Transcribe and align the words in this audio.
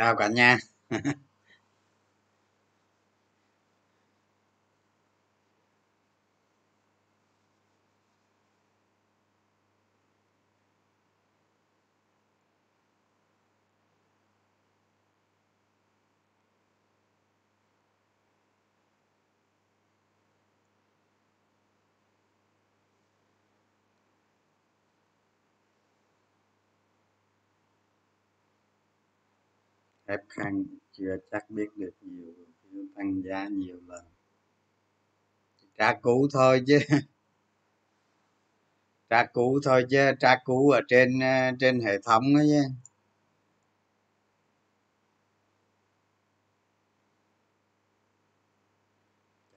chào 0.00 0.16
cả 0.16 0.28
nhà. 0.28 0.58
Ép 30.10 30.20
khăn, 30.28 30.64
chưa 30.92 31.16
chắc 31.30 31.50
biết 31.50 31.68
được 31.76 31.94
nhiều 32.00 32.34
tăng 32.94 33.22
giá 33.22 33.48
nhiều 33.48 33.76
lần. 33.86 34.04
Tra 35.78 35.94
cũ 36.02 36.28
thôi 36.32 36.62
chứ. 36.66 36.78
Tra 39.10 39.26
cũ 39.32 39.60
thôi 39.64 39.84
chứ, 39.90 40.12
tra 40.20 40.36
cũ 40.44 40.70
ở 40.70 40.80
trên 40.88 41.20
ờ, 41.20 41.50
trên 41.60 41.80
hệ 41.80 41.98
thống 42.04 42.34
ấy 42.34 42.46
chứ. 42.48 42.62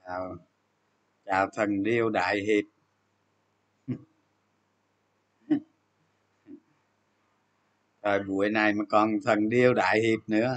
Chào 0.06 0.38
chào 1.26 1.50
thần 1.56 1.84
điêu 1.84 2.10
đại 2.10 2.40
hiệp. 2.40 2.73
Rồi 8.04 8.20
buổi 8.28 8.50
này 8.50 8.74
mà 8.74 8.84
còn 8.90 9.12
thần 9.26 9.50
điêu 9.50 9.74
đại 9.74 10.00
hiệp 10.02 10.20
nữa. 10.30 10.56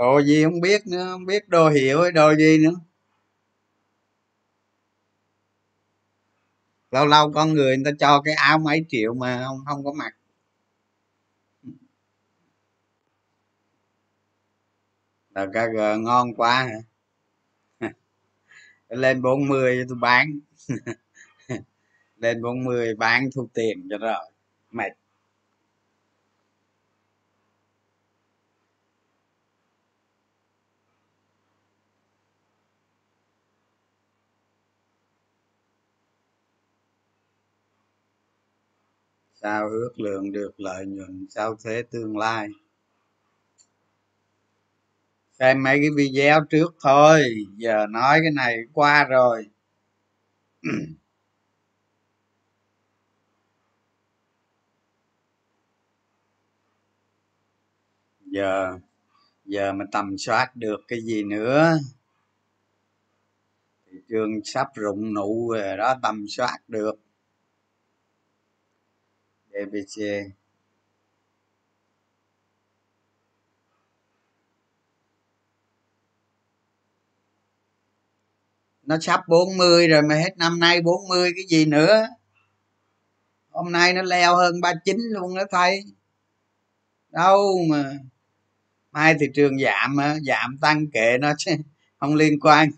Đồ 0.00 0.18
gì 0.22 0.44
không 0.44 0.60
biết 0.60 0.86
nữa, 0.86 1.06
không 1.10 1.26
biết 1.26 1.48
đồ 1.48 1.68
hiệu 1.68 2.02
hay 2.02 2.12
đồ 2.12 2.34
gì 2.34 2.58
nữa. 2.58 2.74
Lâu 6.90 7.06
lâu 7.06 7.32
con 7.32 7.52
người 7.54 7.76
người 7.76 7.84
ta 7.84 7.90
cho 8.00 8.22
cái 8.24 8.34
áo 8.34 8.58
mấy 8.58 8.84
triệu 8.88 9.14
mà 9.14 9.44
không 9.46 9.58
không 9.66 9.84
có 9.84 9.92
mặc. 9.92 10.16
Là 15.34 15.46
kg 15.46 16.04
ngon 16.04 16.34
quá 16.34 16.62
hả? 16.62 16.78
Lên 18.88 19.22
40 19.22 19.84
tôi 19.88 19.98
bán. 20.00 20.40
Lên 22.16 22.42
40 22.42 22.94
bán 22.94 23.30
thu 23.34 23.48
tiền 23.54 23.88
cho 23.90 23.98
rồi. 23.98 24.32
Mệt. 24.70 24.92
Sao 39.42 39.68
ước 39.68 40.00
lượng 40.00 40.32
được 40.32 40.60
lợi 40.60 40.86
nhuận 40.86 41.26
sau 41.30 41.56
thuế 41.56 41.82
tương 41.82 42.16
lai? 42.16 42.48
Xem 45.38 45.62
mấy 45.62 45.78
cái 45.78 45.88
video 45.96 46.40
trước 46.50 46.74
thôi, 46.82 47.22
giờ 47.56 47.86
nói 47.90 48.18
cái 48.22 48.30
này 48.30 48.56
qua 48.72 49.04
rồi. 49.04 49.46
Giờ 58.26 58.78
giờ 59.44 59.72
mà 59.72 59.84
tầm 59.92 60.18
soát 60.18 60.56
được 60.56 60.80
cái 60.88 61.00
gì 61.02 61.22
nữa? 61.24 61.78
Thị 63.90 63.98
trường 64.08 64.30
sắp 64.44 64.68
rụng 64.74 65.14
nụ 65.14 65.50
rồi 65.50 65.76
đó, 65.76 65.94
tầm 66.02 66.26
soát 66.28 66.58
được 66.68 66.94
dbc 69.52 70.02
nó 78.90 78.96
sắp 79.00 79.20
40 79.28 79.88
rồi 79.88 80.02
mà 80.02 80.14
hết 80.14 80.38
năm 80.38 80.58
nay 80.58 80.82
40 80.82 81.30
cái 81.36 81.44
gì 81.48 81.64
nữa? 81.64 82.06
Hôm 83.50 83.72
nay 83.72 83.92
nó 83.92 84.02
leo 84.02 84.36
hơn 84.36 84.60
39 84.60 84.96
luôn 85.10 85.34
đó 85.34 85.42
thầy. 85.50 85.84
Đâu 87.10 87.58
mà 87.68 87.92
mai 88.92 89.14
thị 89.20 89.26
trường 89.34 89.58
giảm 89.58 89.96
giảm 90.26 90.58
tăng 90.60 90.90
kệ 90.90 91.18
nó 91.18 91.32
chứ 91.38 91.52
không 91.98 92.14
liên 92.14 92.40
quan. 92.40 92.70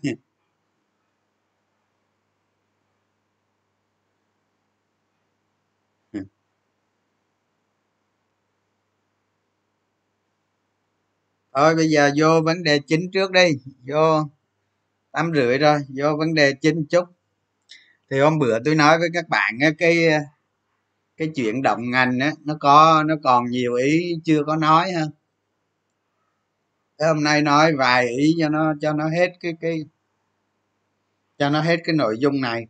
Thôi 11.53 11.75
bây 11.75 11.89
giờ 11.89 12.11
vô 12.17 12.41
vấn 12.41 12.63
đề 12.63 12.79
chính 12.79 13.11
trước 13.11 13.31
đi. 13.31 13.49
Vô 13.87 14.29
tám 15.11 15.31
rưỡi 15.35 15.57
rồi 15.57 15.79
vô 15.95 16.15
vấn 16.17 16.33
đề 16.33 16.53
chính 16.61 16.85
chút. 16.85 17.05
Thì 18.11 18.19
hôm 18.19 18.39
bữa 18.39 18.59
tôi 18.65 18.75
nói 18.75 18.99
với 18.99 19.09
các 19.13 19.29
bạn 19.29 19.53
á, 19.61 19.69
cái 19.77 20.07
ờ, 20.07 20.19
cái 21.17 21.29
chuyện 21.35 21.61
động 21.61 21.91
ngành 21.91 22.19
á 22.19 22.31
nó 22.45 22.57
có 22.59 23.03
nó 23.07 23.15
còn 23.23 23.45
nhiều 23.45 23.73
ý 23.73 24.15
chưa 24.23 24.43
có 24.43 24.55
nói 24.55 24.91
ha. 24.91 25.05
Thế 26.99 27.07
hôm 27.07 27.23
nay 27.23 27.41
nói 27.41 27.75
vài 27.75 28.07
ý 28.07 28.35
cho 28.39 28.49
nó 28.49 28.73
cho 28.81 28.93
nó 28.93 29.09
hết 29.09 29.33
cái 29.39 29.53
cái 29.61 29.85
cho 31.37 31.49
nó 31.49 31.61
hết 31.61 31.77
cái 31.83 31.95
nội 31.95 32.15
dung 32.19 32.41
này. 32.41 32.67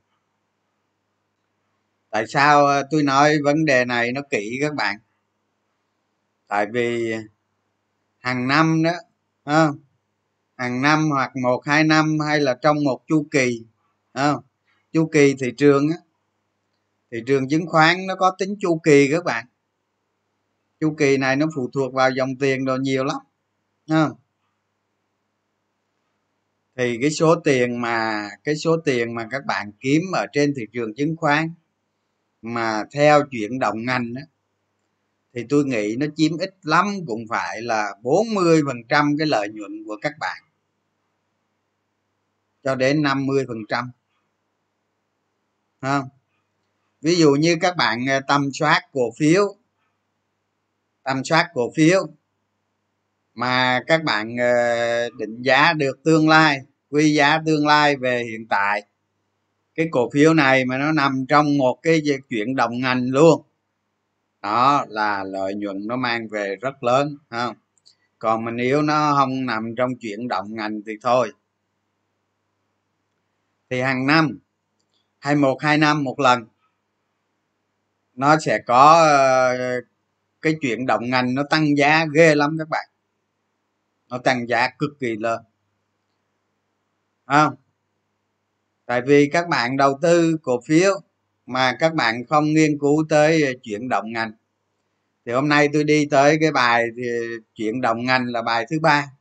Tại 2.09 2.27
sao 2.27 2.65
ờ, 2.65 2.83
tôi 2.91 3.03
nói 3.03 3.37
vấn 3.43 3.65
đề 3.65 3.85
này 3.85 4.11
nó 4.11 4.21
kỹ 4.29 4.57
các 4.61 4.73
bạn? 4.73 4.97
Tại 6.47 6.65
vì 6.73 7.13
hàng 8.23 8.47
năm 8.47 8.83
đó 8.83 8.91
à, 9.43 9.67
hàng 10.57 10.81
năm 10.81 11.09
hoặc 11.09 11.31
một 11.43 11.61
hai 11.65 11.83
năm 11.83 12.17
hay 12.27 12.39
là 12.39 12.57
trong 12.61 12.83
một 12.83 13.03
chu 13.07 13.27
kỳ 13.31 13.61
à, 14.13 14.33
chu 14.91 15.09
kỳ 15.13 15.35
thị 15.39 15.47
trường 15.57 15.89
á 15.89 15.97
thị 17.11 17.17
trường 17.27 17.49
chứng 17.49 17.67
khoán 17.67 18.07
nó 18.07 18.15
có 18.15 18.35
tính 18.39 18.55
chu 18.59 18.79
kỳ 18.83 19.09
các 19.11 19.23
bạn 19.23 19.45
chu 20.79 20.95
kỳ 20.97 21.17
này 21.17 21.35
nó 21.35 21.45
phụ 21.55 21.69
thuộc 21.73 21.93
vào 21.93 22.11
dòng 22.11 22.29
tiền 22.39 22.65
đồ 22.65 22.75
nhiều 22.75 23.03
lắm 23.03 23.17
à. 23.87 24.09
thì 26.77 26.97
cái 27.01 27.11
số 27.11 27.35
tiền 27.35 27.81
mà 27.81 28.29
cái 28.43 28.55
số 28.55 28.77
tiền 28.85 29.15
mà 29.15 29.27
các 29.31 29.45
bạn 29.45 29.71
kiếm 29.79 30.01
ở 30.13 30.25
trên 30.33 30.53
thị 30.57 30.63
trường 30.73 30.95
chứng 30.95 31.15
khoán 31.17 31.53
mà 32.41 32.83
theo 32.93 33.23
chuyển 33.31 33.59
động 33.59 33.85
ngành 33.85 34.13
đó, 34.13 34.21
thì 35.33 35.45
tôi 35.49 35.65
nghĩ 35.65 35.95
nó 35.99 36.05
chiếm 36.15 36.37
ít 36.37 36.55
lắm, 36.63 36.85
cũng 37.07 37.25
phải 37.29 37.61
là 37.61 37.95
40 38.01 38.61
phần 38.65 38.77
trăm 38.89 39.15
cái 39.17 39.27
lợi 39.27 39.49
nhuận 39.49 39.83
của 39.85 39.97
các 40.01 40.13
bạn. 40.19 40.43
Cho 42.63 42.75
đến 42.75 43.01
50 43.01 43.45
phần 43.47 43.57
trăm. 43.69 43.91
Không 45.81 46.09
ví 47.03 47.15
dụ 47.15 47.31
như 47.31 47.55
các 47.61 47.75
bạn 47.77 48.09
à, 48.09 48.19
tầm 48.27 48.49
soát 48.53 48.81
cổ 48.91 49.11
phiếu, 49.19 49.55
tầm 51.03 51.23
soát 51.23 51.49
cổ 51.53 51.71
phiếu 51.75 52.07
mà 53.33 53.79
các 53.87 54.03
bạn 54.03 54.39
à, 54.39 55.05
định 55.17 55.41
giá 55.41 55.73
được 55.73 56.03
tương 56.03 56.29
lai 56.29 56.59
quy 56.89 57.13
giá 57.13 57.39
tương 57.45 57.67
lai 57.67 57.95
về 57.95 58.23
hiện 58.23 58.47
tại, 58.49 58.83
cái 59.75 59.87
cổ 59.91 60.09
phiếu 60.13 60.33
này 60.33 60.65
mà 60.65 60.77
nó 60.77 60.91
nằm 60.91 61.25
trong 61.29 61.57
một 61.57 61.79
cái 61.83 62.01
chuyện 62.29 62.55
đồng 62.55 62.79
ngành 62.79 63.03
luôn 63.09 63.43
đó 64.43 64.85
là 64.89 65.23
lợi 65.23 65.55
nhuận 65.55 65.87
nó 65.87 65.95
mang 65.95 66.27
về 66.27 66.55
rất 66.61 66.83
lớn 66.83 67.17
không? 67.29 67.55
Còn 68.19 68.45
mình 68.45 68.55
nếu 68.55 68.81
nó 68.81 69.13
không 69.17 69.45
nằm 69.45 69.75
trong 69.77 69.89
chuyển 69.99 70.27
động 70.27 70.55
ngành 70.55 70.81
thì 70.85 70.93
thôi. 71.01 71.31
Thì 73.69 73.81
hàng 73.81 74.07
năm, 74.07 74.39
hai 75.19 75.35
một, 75.35 75.57
hai 75.61 75.77
năm 75.77 76.03
một 76.03 76.19
lần, 76.19 76.45
nó 78.13 78.39
sẽ 78.39 78.59
có 78.65 79.03
ờ, 79.03 79.81
cái 80.41 80.55
chuyện 80.61 80.85
động 80.85 81.09
ngành 81.09 81.35
nó 81.35 81.43
tăng 81.49 81.77
giá 81.77 82.05
ghê 82.13 82.35
lắm 82.35 82.55
các 82.59 82.69
bạn. 82.69 82.89
Nó 84.09 84.17
tăng 84.17 84.47
giá 84.47 84.69
cực 84.79 84.91
kỳ 84.99 85.15
lớn. 85.15 85.43
Không? 87.25 87.55
Tại 88.85 89.01
vì 89.01 89.29
các 89.33 89.47
bạn 89.49 89.77
đầu 89.77 89.99
tư 90.01 90.37
cổ 90.43 90.61
phiếu 90.65 91.01
mà 91.45 91.75
các 91.79 91.93
bạn 91.93 92.25
không 92.29 92.45
nghiên 92.53 92.79
cứu 92.79 93.05
tới 93.09 93.43
ờ, 93.43 93.53
chuyện 93.63 93.89
động 93.89 94.13
ngành. 94.13 94.31
Thì 95.25 95.33
hôm 95.33 95.49
nay 95.49 95.69
tôi 95.73 95.83
đi 95.83 96.07
tới 96.11 96.37
cái 96.41 96.51
bài, 96.51 96.85
thì, 96.97 97.03
chuyện 97.55 97.81
động 97.81 98.05
ngành 98.05 98.27
là 98.27 98.41
bài 98.41 98.65
thứ 98.71 98.79
ba. 98.79 99.11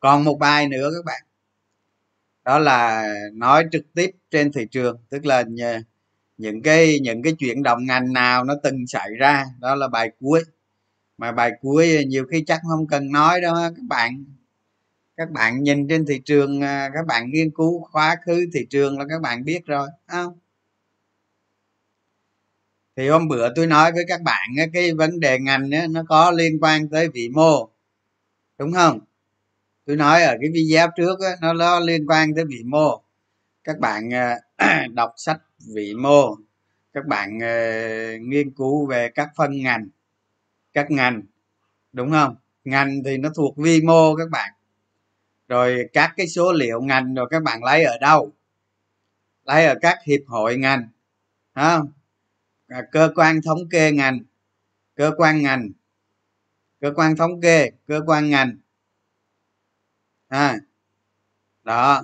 Còn 0.00 0.24
một 0.24 0.38
bài 0.40 0.68
nữa 0.68 0.90
các 0.96 1.04
bạn. 1.06 1.22
Đó 2.44 2.58
là 2.58 3.08
nói 3.34 3.64
trực 3.72 3.84
tiếp 3.94 4.10
trên 4.30 4.52
thị 4.52 4.66
trường, 4.70 4.98
tức 5.10 5.26
là 5.26 5.44
ờ, 5.62 5.78
những 6.38 6.62
cái 6.62 6.98
những 7.02 7.22
cái 7.22 7.34
chuyện 7.38 7.62
động 7.62 7.86
ngành 7.86 8.12
nào 8.12 8.44
nó 8.44 8.54
từng 8.62 8.86
xảy 8.86 9.10
ra. 9.18 9.46
Đó 9.60 9.74
là 9.74 9.88
bài 9.88 10.10
cuối. 10.20 10.44
Mà 11.18 11.32
bài 11.32 11.52
cuối 11.62 11.96
ờ, 11.96 12.02
nhiều 12.02 12.26
khi 12.32 12.44
chắc 12.46 12.60
không 12.70 12.86
cần 12.88 13.12
nói 13.12 13.40
đâu 13.40 13.54
các 13.56 13.84
bạn. 13.88 14.24
Các 15.18 15.30
bạn 15.32 15.64
nhìn 15.64 15.88
trên 15.88 16.06
thị 16.06 16.20
trường 16.26 16.62
các 16.94 17.06
bạn 17.08 17.30
nghiên 17.32 17.50
cứu 17.52 17.80
khóa 17.92 18.16
khứ 18.26 18.46
thị 18.54 18.66
trường 18.70 18.98
là 19.00 19.06
các 19.10 19.22
bạn 19.22 19.44
biết 19.46 19.66
rồi 19.66 19.88
không? 20.08 20.39
Thì 22.96 23.08
hôm 23.08 23.28
bữa 23.28 23.54
tôi 23.54 23.66
nói 23.66 23.92
với 23.92 24.04
các 24.08 24.22
bạn 24.22 24.48
cái 24.72 24.92
vấn 24.94 25.20
đề 25.20 25.38
ngành 25.38 25.70
nó 25.90 26.02
có 26.08 26.30
liên 26.30 26.58
quan 26.60 26.88
tới 26.88 27.08
vĩ 27.08 27.28
mô. 27.28 27.70
Đúng 28.58 28.72
không? 28.72 29.00
Tôi 29.86 29.96
nói 29.96 30.22
ở 30.22 30.36
cái 30.40 30.50
video 30.54 30.88
trước 30.96 31.18
nó 31.40 31.52
nó 31.52 31.80
liên 31.80 32.06
quan 32.06 32.34
tới 32.34 32.44
vĩ 32.44 32.62
mô. 32.64 33.02
Các 33.64 33.78
bạn 33.78 34.14
à, 34.14 34.36
đọc 34.94 35.12
sách 35.16 35.40
vĩ 35.74 35.94
mô. 35.94 36.36
Các 36.92 37.06
bạn 37.06 37.42
à, 37.42 38.16
nghiên 38.20 38.50
cứu 38.50 38.86
về 38.86 39.08
các 39.14 39.28
phân 39.36 39.62
ngành, 39.62 39.88
các 40.72 40.90
ngành. 40.90 41.22
Đúng 41.92 42.10
không? 42.10 42.36
Ngành 42.64 43.02
thì 43.04 43.16
nó 43.16 43.30
thuộc 43.36 43.56
vi 43.56 43.80
mô 43.80 44.16
các 44.16 44.30
bạn. 44.30 44.52
Rồi 45.48 45.88
các 45.92 46.12
cái 46.16 46.28
số 46.28 46.52
liệu 46.52 46.80
ngành 46.82 47.14
rồi 47.14 47.26
các 47.30 47.42
bạn 47.42 47.64
lấy 47.64 47.84
ở 47.84 47.98
đâu? 48.00 48.32
Lấy 49.44 49.66
ở 49.66 49.74
các 49.82 49.98
hiệp 50.04 50.20
hội 50.26 50.56
ngành 50.56 50.88
không 51.54 51.92
À, 52.70 52.82
cơ 52.92 53.10
quan 53.14 53.42
thống 53.42 53.68
kê 53.70 53.92
ngành. 53.92 54.20
Cơ 54.94 55.12
quan 55.16 55.42
ngành. 55.42 55.70
Cơ 56.80 56.92
quan 56.96 57.16
thống 57.16 57.40
kê 57.40 57.70
cơ 57.86 58.00
quan 58.06 58.30
ngành. 58.30 58.56
À, 60.28 60.58
đó. 61.62 62.02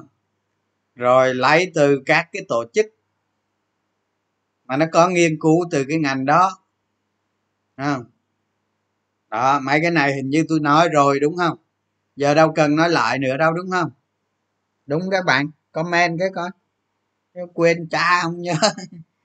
Rồi 0.94 1.34
lấy 1.34 1.72
từ 1.74 2.02
các 2.06 2.28
cái 2.32 2.44
tổ 2.48 2.64
chức 2.74 2.86
mà 4.64 4.76
nó 4.76 4.86
có 4.92 5.08
nghiên 5.08 5.38
cứu 5.40 5.64
từ 5.70 5.84
cái 5.88 5.98
ngành 5.98 6.24
đó. 6.24 6.64
Không? 7.76 8.04
Đó 9.30 9.60
mấy 9.60 9.78
cái 9.82 9.90
này 9.90 10.14
hình 10.14 10.30
như 10.30 10.44
tôi 10.48 10.60
nói 10.60 10.88
rồi 10.88 11.20
đúng 11.20 11.36
không? 11.36 11.58
Giờ 12.16 12.34
đâu 12.34 12.52
cần 12.52 12.76
nói 12.76 12.90
lại 12.90 13.18
nữa 13.18 13.36
đâu 13.36 13.52
đúng 13.52 13.70
không? 13.70 13.90
Đúng 14.86 15.02
các 15.10 15.24
bạn. 15.26 15.50
Comment 15.72 16.18
cái 16.18 16.28
coi. 16.34 16.50
Quên 17.54 17.88
cha 17.88 18.20
không 18.22 18.42
nhớ. 18.42 18.54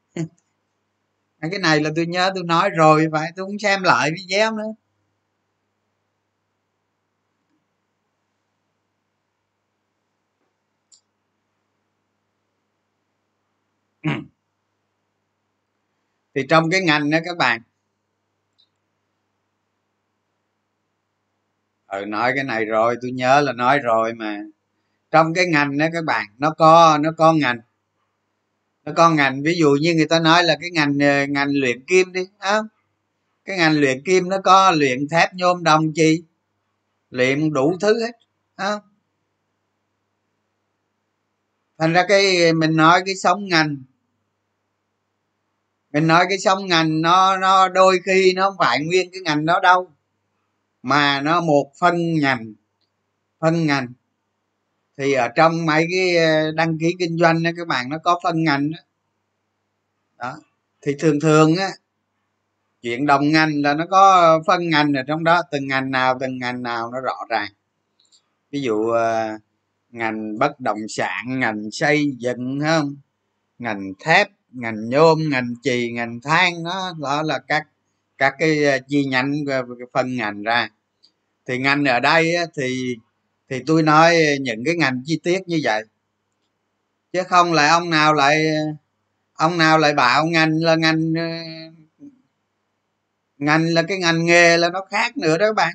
cái 1.49 1.59
này 1.59 1.79
là 1.81 1.89
tôi 1.95 2.05
nhớ 2.05 2.31
tôi 2.35 2.43
nói 2.43 2.69
rồi, 2.69 3.07
phải 3.11 3.31
tôi 3.35 3.45
cũng 3.45 3.59
xem 3.59 3.83
lại 3.83 4.11
video 4.11 4.51
nữa. 4.57 4.73
Thì 16.35 16.41
trong 16.49 16.69
cái 16.71 16.81
ngành 16.81 17.09
đó 17.09 17.17
các 17.25 17.37
bạn 17.37 17.61
ừ 21.87 22.05
nói 22.05 22.31
cái 22.35 22.43
này 22.43 22.65
rồi, 22.65 22.95
tôi 23.01 23.11
nhớ 23.11 23.41
là 23.41 23.53
nói 23.53 23.79
rồi 23.79 24.13
mà. 24.13 24.39
Trong 25.11 25.33
cái 25.33 25.47
ngành 25.47 25.77
đó 25.77 25.85
các 25.93 26.05
bạn, 26.05 26.27
nó 26.37 26.49
có 26.51 26.97
nó 27.01 27.11
có 27.17 27.33
ngành 27.33 27.59
nó 28.85 29.09
ngành, 29.09 29.43
ví 29.43 29.53
dụ 29.59 29.77
như 29.81 29.93
người 29.95 30.07
ta 30.07 30.19
nói 30.19 30.43
là 30.43 30.57
cái 30.61 30.69
ngành 30.71 30.99
ờ, 30.99 31.25
ngành 31.29 31.49
luyện 31.51 31.85
kim 31.85 32.13
đi, 32.13 32.21
á. 32.39 32.59
Cái 33.45 33.57
ngành 33.57 33.79
luyện 33.79 34.03
kim 34.05 34.29
nó 34.29 34.37
có 34.43 34.71
luyện 34.71 35.07
thép 35.11 35.33
nhôm 35.33 35.63
đồng 35.63 35.93
chi? 35.93 36.23
Luyện 37.09 37.53
đủ 37.53 37.77
thứ 37.81 38.01
hết, 38.01 38.11
á. 38.55 38.79
Thành 41.77 41.93
ra 41.93 42.05
cái, 42.07 42.53
mình 42.53 42.75
nói 42.75 43.01
cái 43.05 43.15
sống 43.15 43.45
ngành. 43.47 43.83
Mình 45.93 46.07
nói 46.07 46.25
cái 46.29 46.39
sống 46.39 46.65
ngành 46.67 47.01
nó 47.01 47.37
nó 47.37 47.69
đôi 47.69 47.99
khi 48.05 48.33
nó 48.35 48.49
không 48.49 48.55
phải 48.59 48.79
nguyên 48.85 49.09
cái 49.11 49.21
ngành 49.21 49.45
đó 49.45 49.59
đâu, 49.63 49.91
mà 50.83 51.21
nó 51.21 51.41
một 51.41 51.71
phân 51.79 52.13
ngành 52.13 52.53
phân 53.39 53.67
ngành 53.67 53.93
thì 55.01 55.13
ở 55.13 55.27
trong 55.35 55.65
mấy 55.65 55.87
cái 55.91 56.17
ờ, 56.17 56.51
đăng 56.51 56.77
ký 56.79 56.95
kinh 56.99 57.17
doanh 57.17 57.43
đó 57.43 57.49
các 57.57 57.67
bạn 57.67 57.89
nó 57.89 57.97
có 57.97 58.19
phân 58.23 58.43
ngành 58.43 58.71
đó, 58.71 58.77
đó. 60.17 60.37
thì 60.81 60.95
thường 60.99 61.19
thường 61.19 61.55
á 61.55 61.69
chuyện 62.81 63.05
đồng 63.05 63.31
ngành 63.31 63.61
là 63.61 63.73
nó 63.73 63.85
có 63.91 64.39
phân 64.47 64.69
ngành 64.69 64.93
ở 64.93 65.03
trong 65.07 65.23
đó 65.23 65.41
từng 65.51 65.67
ngành 65.67 65.91
nào 65.91 66.17
từng 66.19 66.37
ngành 66.37 66.63
nào 66.63 66.91
nó 66.91 67.01
rõ 67.01 67.15
ràng. 67.29 67.49
Ví 68.51 68.61
dụ 68.61 68.89
ờ, 68.89 69.37
ngành 69.89 70.39
bất 70.39 70.59
động 70.59 70.79
sản 70.89 71.39
ngành 71.39 71.71
xây 71.71 72.11
dựng 72.17 72.59
không? 72.61 72.95
Ngành 73.59 73.93
thép 73.99 74.27
ngành 74.51 74.89
nhôm 74.89 75.29
ngành 75.29 75.53
chì 75.63 75.91
ngành 75.91 76.21
than 76.21 76.63
đó, 76.63 76.93
đó 76.99 77.21
là 77.21 77.39
các 77.39 77.67
các 78.17 78.35
cái 78.39 78.65
ờ, 78.65 78.77
chi 78.87 79.05
nhánh 79.05 79.33
phân 79.93 80.15
ngành 80.15 80.43
ra. 80.43 80.69
Thì 81.47 81.57
ngành 81.57 81.85
ở 81.85 81.99
đây 81.99 82.35
thì 82.57 82.95
thì 83.51 83.63
tôi 83.67 83.83
nói 83.83 84.15
những 84.41 84.63
cái 84.65 84.75
ngành 84.75 85.01
chi 85.05 85.19
tiết 85.23 85.39
như 85.47 85.59
vậy. 85.63 85.83
Chứ 87.13 87.23
không 87.23 87.53
lại 87.53 87.69
ông 87.69 87.89
nào 87.89 88.13
lại, 88.13 88.45
ông 89.33 89.57
nào 89.57 89.77
lại 89.77 89.93
bảo 89.93 90.25
ngành 90.25 90.63
là 90.63 90.75
ngành 90.75 91.13
ờ, 91.17 91.27
ngành 93.37 93.73
là 93.73 93.83
cái 93.83 93.97
ngành 93.97 94.25
nghề 94.25 94.57
là 94.57 94.69
nó 94.69 94.85
khác 94.91 95.17
nữa 95.17 95.37
đó 95.37 95.45
các 95.45 95.55
bạn 95.55 95.73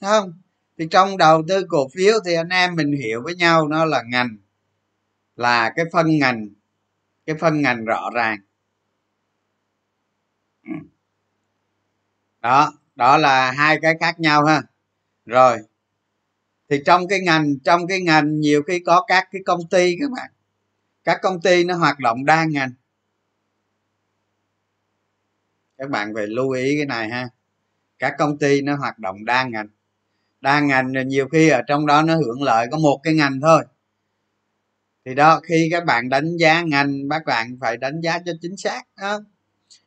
không? 0.00 0.32
Thì 0.78 0.88
trong 0.90 1.16
đầu 1.16 1.42
tư 1.48 1.66
cổ 1.68 1.88
phiếu 1.94 2.14
thì 2.26 2.34
anh 2.34 2.48
em 2.48 2.74
mình 2.76 2.92
hiểu 2.92 3.22
với 3.22 3.34
nhau 3.34 3.68
nó 3.68 3.84
là 3.84 4.02
ngành, 4.06 4.36
là 5.36 5.72
cái 5.76 5.84
phân 5.92 6.18
ngành, 6.18 6.48
cái 7.26 7.36
phân 7.40 7.62
ngành 7.62 7.84
rõ 7.84 8.10
ràng. 8.14 8.38
Ừ. 10.64 10.72
Đó 12.42 12.72
đó 12.96 13.16
là 13.16 13.50
hai 13.50 13.78
cái 13.82 13.94
khác 14.00 14.20
nhau 14.20 14.44
ha. 14.44 14.62
Rồi 15.26 15.58
thì 16.68 16.82
trong 16.86 17.08
cái 17.08 17.20
ngành 17.20 17.58
trong 17.64 17.86
cái 17.86 18.00
ngành 18.00 18.40
nhiều 18.40 18.62
khi 18.62 18.78
có 18.86 19.04
các 19.06 19.28
cái 19.32 19.42
công 19.46 19.68
ty 19.70 19.96
các 20.00 20.10
bạn. 20.16 20.30
Các 21.04 21.18
công 21.22 21.40
ty 21.40 21.64
nó 21.64 21.74
hoạt 21.74 21.98
động 21.98 22.24
đa 22.24 22.44
ngành. 22.44 22.70
Các 25.78 25.90
bạn 25.90 26.12
phải 26.14 26.26
lưu 26.26 26.50
ý 26.50 26.76
cái 26.76 26.86
này 26.86 27.08
ha. 27.08 27.28
Các 27.98 28.14
công 28.18 28.38
ty 28.38 28.60
nó 28.60 28.76
hoạt 28.76 28.98
động 28.98 29.24
đa 29.24 29.44
ngành. 29.44 29.68
Đa 30.40 30.60
ngành 30.60 30.92
nhiều 31.06 31.28
khi 31.28 31.48
ở 31.48 31.62
trong 31.66 31.86
đó 31.86 32.02
nó 32.02 32.16
hưởng 32.16 32.42
lợi 32.42 32.66
có 32.70 32.78
một 32.78 33.00
cái 33.02 33.14
ngành 33.14 33.40
thôi. 33.40 33.64
Thì 35.04 35.14
đó 35.14 35.40
khi 35.40 35.68
các 35.70 35.84
bạn 35.84 36.08
đánh 36.08 36.36
giá 36.36 36.62
ngành 36.62 37.08
các 37.10 37.22
bạn 37.26 37.58
phải 37.60 37.76
đánh 37.76 38.00
giá 38.00 38.18
cho 38.26 38.32
chính 38.42 38.56
xác 38.56 38.82
đó. 39.00 39.20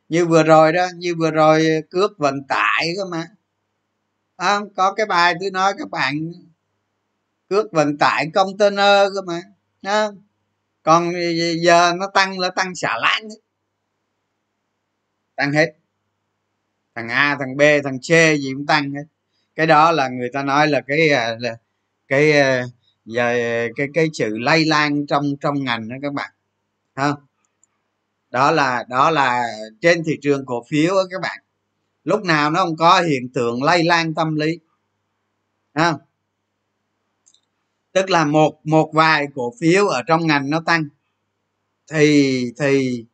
Như 0.08 0.26
vừa 0.26 0.42
rồi 0.42 0.72
đó 0.72 0.88
như 0.96 1.14
vừa 1.14 1.30
rồi 1.30 1.66
cước 1.90 2.18
vận 2.18 2.44
tải 2.48 2.94
cơ 2.96 3.04
mà. 3.04 3.26
À, 4.36 4.60
có 4.76 4.92
cái 4.92 5.06
bài 5.06 5.34
tôi 5.40 5.50
nói 5.50 5.72
các 5.78 5.90
bạn 5.90 6.32
cước 7.50 7.72
vận 7.72 7.98
tải 7.98 8.30
container 8.34 9.08
cơ 9.14 9.22
mà 9.26 9.42
à, 9.82 10.06
còn 10.82 11.12
giờ 11.62 11.92
nó 11.96 12.06
tăng 12.14 12.38
là 12.38 12.50
tăng 12.50 12.74
xả 12.74 12.98
láng 13.00 13.28
tăng 15.36 15.52
hết. 15.52 15.72
Thằng 16.94 17.08
a 17.08 17.36
thằng 17.40 17.56
b 17.56 17.62
thằng 17.84 17.98
c 17.98 18.08
gì 18.40 18.50
cũng 18.54 18.66
tăng 18.66 18.92
hết. 18.92 19.04
Cái 19.54 19.66
đó 19.66 19.92
là 19.92 20.08
người 20.08 20.28
ta 20.32 20.42
nói 20.42 20.68
là 20.68 20.80
cái 20.80 21.08
à, 21.08 21.36
là 21.40 21.56
cái 22.08 22.32
à, 22.32 22.64
giờ 23.04 23.36
cái 23.76 23.86
cái 23.94 24.08
sự 24.14 24.38
lây 24.38 24.64
lan 24.64 25.06
trong 25.06 25.24
trong 25.40 25.64
ngành 25.64 25.88
đó 25.88 25.96
các 26.02 26.12
bạn. 26.12 26.30
Ha 26.94 27.12
đó 28.30 28.50
là 28.50 28.84
đó 28.88 29.10
là 29.10 29.42
trên 29.80 30.04
thị 30.04 30.12
trường 30.22 30.46
cổ 30.46 30.64
phiếu 30.68 30.94
đó 30.94 31.02
các 31.10 31.20
bạn. 31.22 31.40
Lúc 32.04 32.24
nào 32.24 32.50
nó 32.50 32.64
không 32.64 32.76
có 32.76 33.00
hiện 33.00 33.28
tượng 33.34 33.62
lây 33.62 33.84
lan 33.84 34.14
tâm 34.14 34.34
lý. 34.34 34.58
Ha 35.74 35.94
tức 37.92 38.10
là 38.10 38.24
một 38.24 38.60
một 38.64 38.90
vài 38.94 39.26
cổ 39.34 39.54
phiếu 39.60 39.86
ở 39.86 40.02
trong 40.06 40.26
ngành 40.26 40.50
nó 40.50 40.60
tăng. 40.66 40.84
Thì 41.92 42.52
thì 42.58 43.04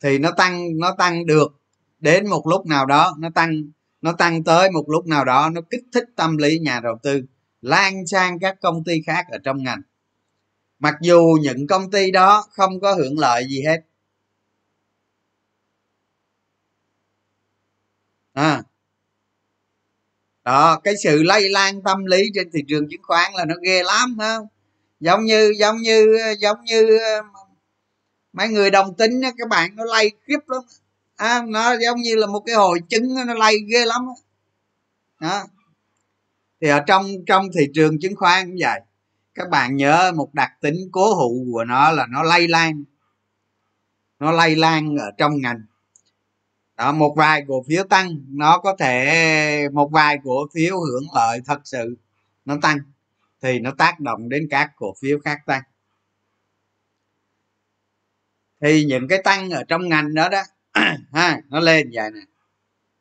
thì 0.00 0.18
nó 0.18 0.30
tăng 0.30 0.78
nó 0.78 0.94
tăng 0.98 1.26
được 1.26 1.60
đến 1.98 2.28
một 2.28 2.46
lúc 2.46 2.66
nào 2.66 2.86
đó, 2.86 3.14
nó 3.18 3.30
tăng 3.34 3.62
nó 4.02 4.12
tăng 4.12 4.44
tới 4.44 4.70
một 4.70 4.84
lúc 4.88 5.06
nào 5.06 5.24
đó, 5.24 5.50
nó 5.50 5.60
kích 5.60 5.84
thích 5.92 6.04
tâm 6.16 6.36
lý 6.36 6.58
nhà 6.58 6.80
đầu 6.80 6.98
tư, 7.02 7.22
lan 7.62 8.06
sang 8.06 8.38
các 8.38 8.60
công 8.60 8.84
ty 8.84 9.02
khác 9.06 9.26
ở 9.30 9.38
trong 9.44 9.62
ngành. 9.62 9.82
Mặc 10.78 10.94
dù 11.02 11.38
những 11.42 11.66
công 11.66 11.90
ty 11.90 12.10
đó 12.10 12.44
không 12.50 12.80
có 12.80 12.94
hưởng 12.94 13.18
lợi 13.18 13.44
gì 13.48 13.62
hết. 13.62 13.80
À 18.34 18.62
đó 20.46 20.80
cái 20.84 20.94
sự 21.02 21.22
lây 21.22 21.48
lan 21.48 21.82
tâm 21.82 22.04
lý 22.04 22.30
trên 22.34 22.50
thị 22.52 22.64
trường 22.68 22.88
chứng 22.90 23.02
khoán 23.02 23.32
là 23.34 23.44
nó 23.44 23.54
ghê 23.62 23.82
lắm 23.82 24.16
không? 24.20 24.46
Giống 25.00 25.24
như 25.24 25.54
giống 25.58 25.76
như 25.76 26.16
giống 26.38 26.64
như 26.64 26.98
ờ, 26.98 27.22
mấy 28.32 28.48
người 28.48 28.70
đồng 28.70 28.94
tính 28.94 29.20
đó, 29.20 29.30
các 29.38 29.48
bạn 29.48 29.76
nó 29.76 29.84
lay 29.84 30.10
khiếp 30.26 30.38
lắm. 30.46 30.62
À, 31.16 31.42
nó 31.48 31.76
giống 31.76 32.00
như 32.00 32.16
là 32.16 32.26
một 32.26 32.40
cái 32.46 32.56
hội 32.56 32.80
chứng 32.88 33.14
nó 33.26 33.34
lay 33.34 33.56
ghê 33.72 33.84
lắm 33.84 34.06
đó. 35.20 35.44
Thì 36.60 36.68
ở 36.68 36.80
trong 36.86 37.06
trong 37.26 37.46
thị 37.58 37.66
trường 37.74 38.00
chứng 38.00 38.16
khoán 38.16 38.46
cũng 38.46 38.56
vậy. 38.60 38.80
Các 39.34 39.48
bạn 39.50 39.76
nhớ 39.76 40.12
một 40.16 40.34
đặc 40.34 40.52
tính 40.60 40.76
cố 40.92 41.14
hữu 41.14 41.52
của 41.52 41.64
nó 41.64 41.90
là 41.90 42.06
nó 42.10 42.22
lây 42.22 42.48
lan. 42.48 42.84
Nó 44.18 44.32
lây 44.32 44.56
lan 44.56 44.96
ở 44.96 45.10
trong 45.18 45.40
ngành 45.40 45.60
đó 46.76 46.92
một 46.92 47.14
vài 47.16 47.44
cổ 47.48 47.64
phiếu 47.68 47.84
tăng 47.84 48.08
nó 48.28 48.58
có 48.58 48.76
thể 48.78 49.68
một 49.72 49.88
vài 49.92 50.18
cổ 50.24 50.46
phiếu 50.54 50.80
hưởng 50.80 51.04
lợi 51.14 51.40
thật 51.46 51.60
sự 51.64 51.96
nó 52.44 52.58
tăng 52.62 52.78
thì 53.42 53.58
nó 53.58 53.74
tác 53.78 54.00
động 54.00 54.28
đến 54.28 54.48
các 54.50 54.72
cổ 54.76 54.94
phiếu 55.00 55.18
khác 55.18 55.38
tăng. 55.46 55.62
Thì 58.60 58.84
những 58.84 59.08
cái 59.08 59.22
tăng 59.24 59.50
ở 59.50 59.64
trong 59.64 59.88
ngành 59.88 60.14
đó 60.14 60.28
đó 60.28 60.42
ha 61.12 61.40
nó 61.48 61.60
lên 61.60 61.90
vậy 61.94 62.10
nè 62.10 62.20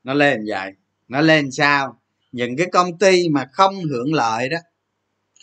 nó 0.04 0.14
lên 0.14 0.46
vậy 0.48 0.74
nó 1.08 1.22
lên 1.22 1.52
sao? 1.52 2.02
Những 2.32 2.58
cái 2.58 2.68
công 2.72 2.98
ty 2.98 3.30
mà 3.30 3.50
không 3.52 3.84
hưởng 3.84 4.14
lợi 4.14 4.50
đó 4.50 4.58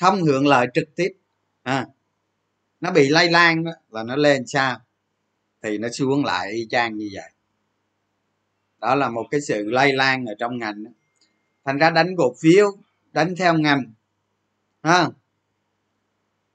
không 0.00 0.22
hưởng 0.22 0.46
lợi 0.46 0.66
trực 0.74 0.96
tiếp 0.96 1.12
à, 1.62 1.86
nó 2.80 2.90
bị 2.90 3.08
lây 3.08 3.30
lan 3.30 3.64
đó 3.64 3.72
là 3.90 4.02
nó 4.02 4.16
lên 4.16 4.46
sao? 4.46 4.80
Thì 5.62 5.78
nó 5.78 5.88
xuống 5.88 6.24
lại 6.24 6.50
y 6.50 6.66
chang 6.70 6.96
như 6.96 7.10
vậy 7.12 7.31
đó 8.82 8.94
là 8.94 9.10
một 9.10 9.24
cái 9.30 9.40
sự 9.40 9.70
lây 9.70 9.92
lan 9.92 10.24
ở 10.24 10.34
trong 10.38 10.58
ngành 10.58 10.84
thành 11.64 11.78
ra 11.78 11.90
đánh 11.90 12.16
cổ 12.18 12.34
phiếu, 12.40 12.76
đánh 13.12 13.34
theo 13.38 13.58
ngành 13.58 13.92
ha. 14.82 15.10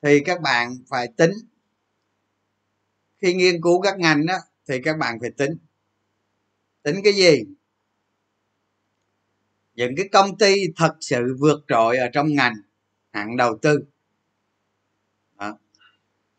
Thì 0.01 0.19
các 0.25 0.41
bạn 0.41 0.77
phải 0.89 1.07
tính. 1.17 1.31
Khi 3.17 3.34
nghiên 3.34 3.62
cứu 3.62 3.81
các 3.81 4.00
ngành 4.00 4.25
đó, 4.25 4.38
thì 4.67 4.81
các 4.81 4.98
bạn 4.98 5.19
phải 5.22 5.31
tính. 5.31 5.57
Tính 6.84 6.96
cái 7.03 7.13
gì? 7.13 7.43
Những 9.75 9.96
cái 9.98 10.10
công 10.12 10.38
ty 10.38 10.55
thật 10.75 10.96
sự 11.01 11.36
vượt 11.39 11.60
trội 11.67 11.98
ở 11.98 12.07
trong 12.13 12.27
ngành, 12.36 12.53
hạng 13.12 13.38
đầu 13.38 13.57
tư. 13.62 13.84
Đó. 15.39 15.57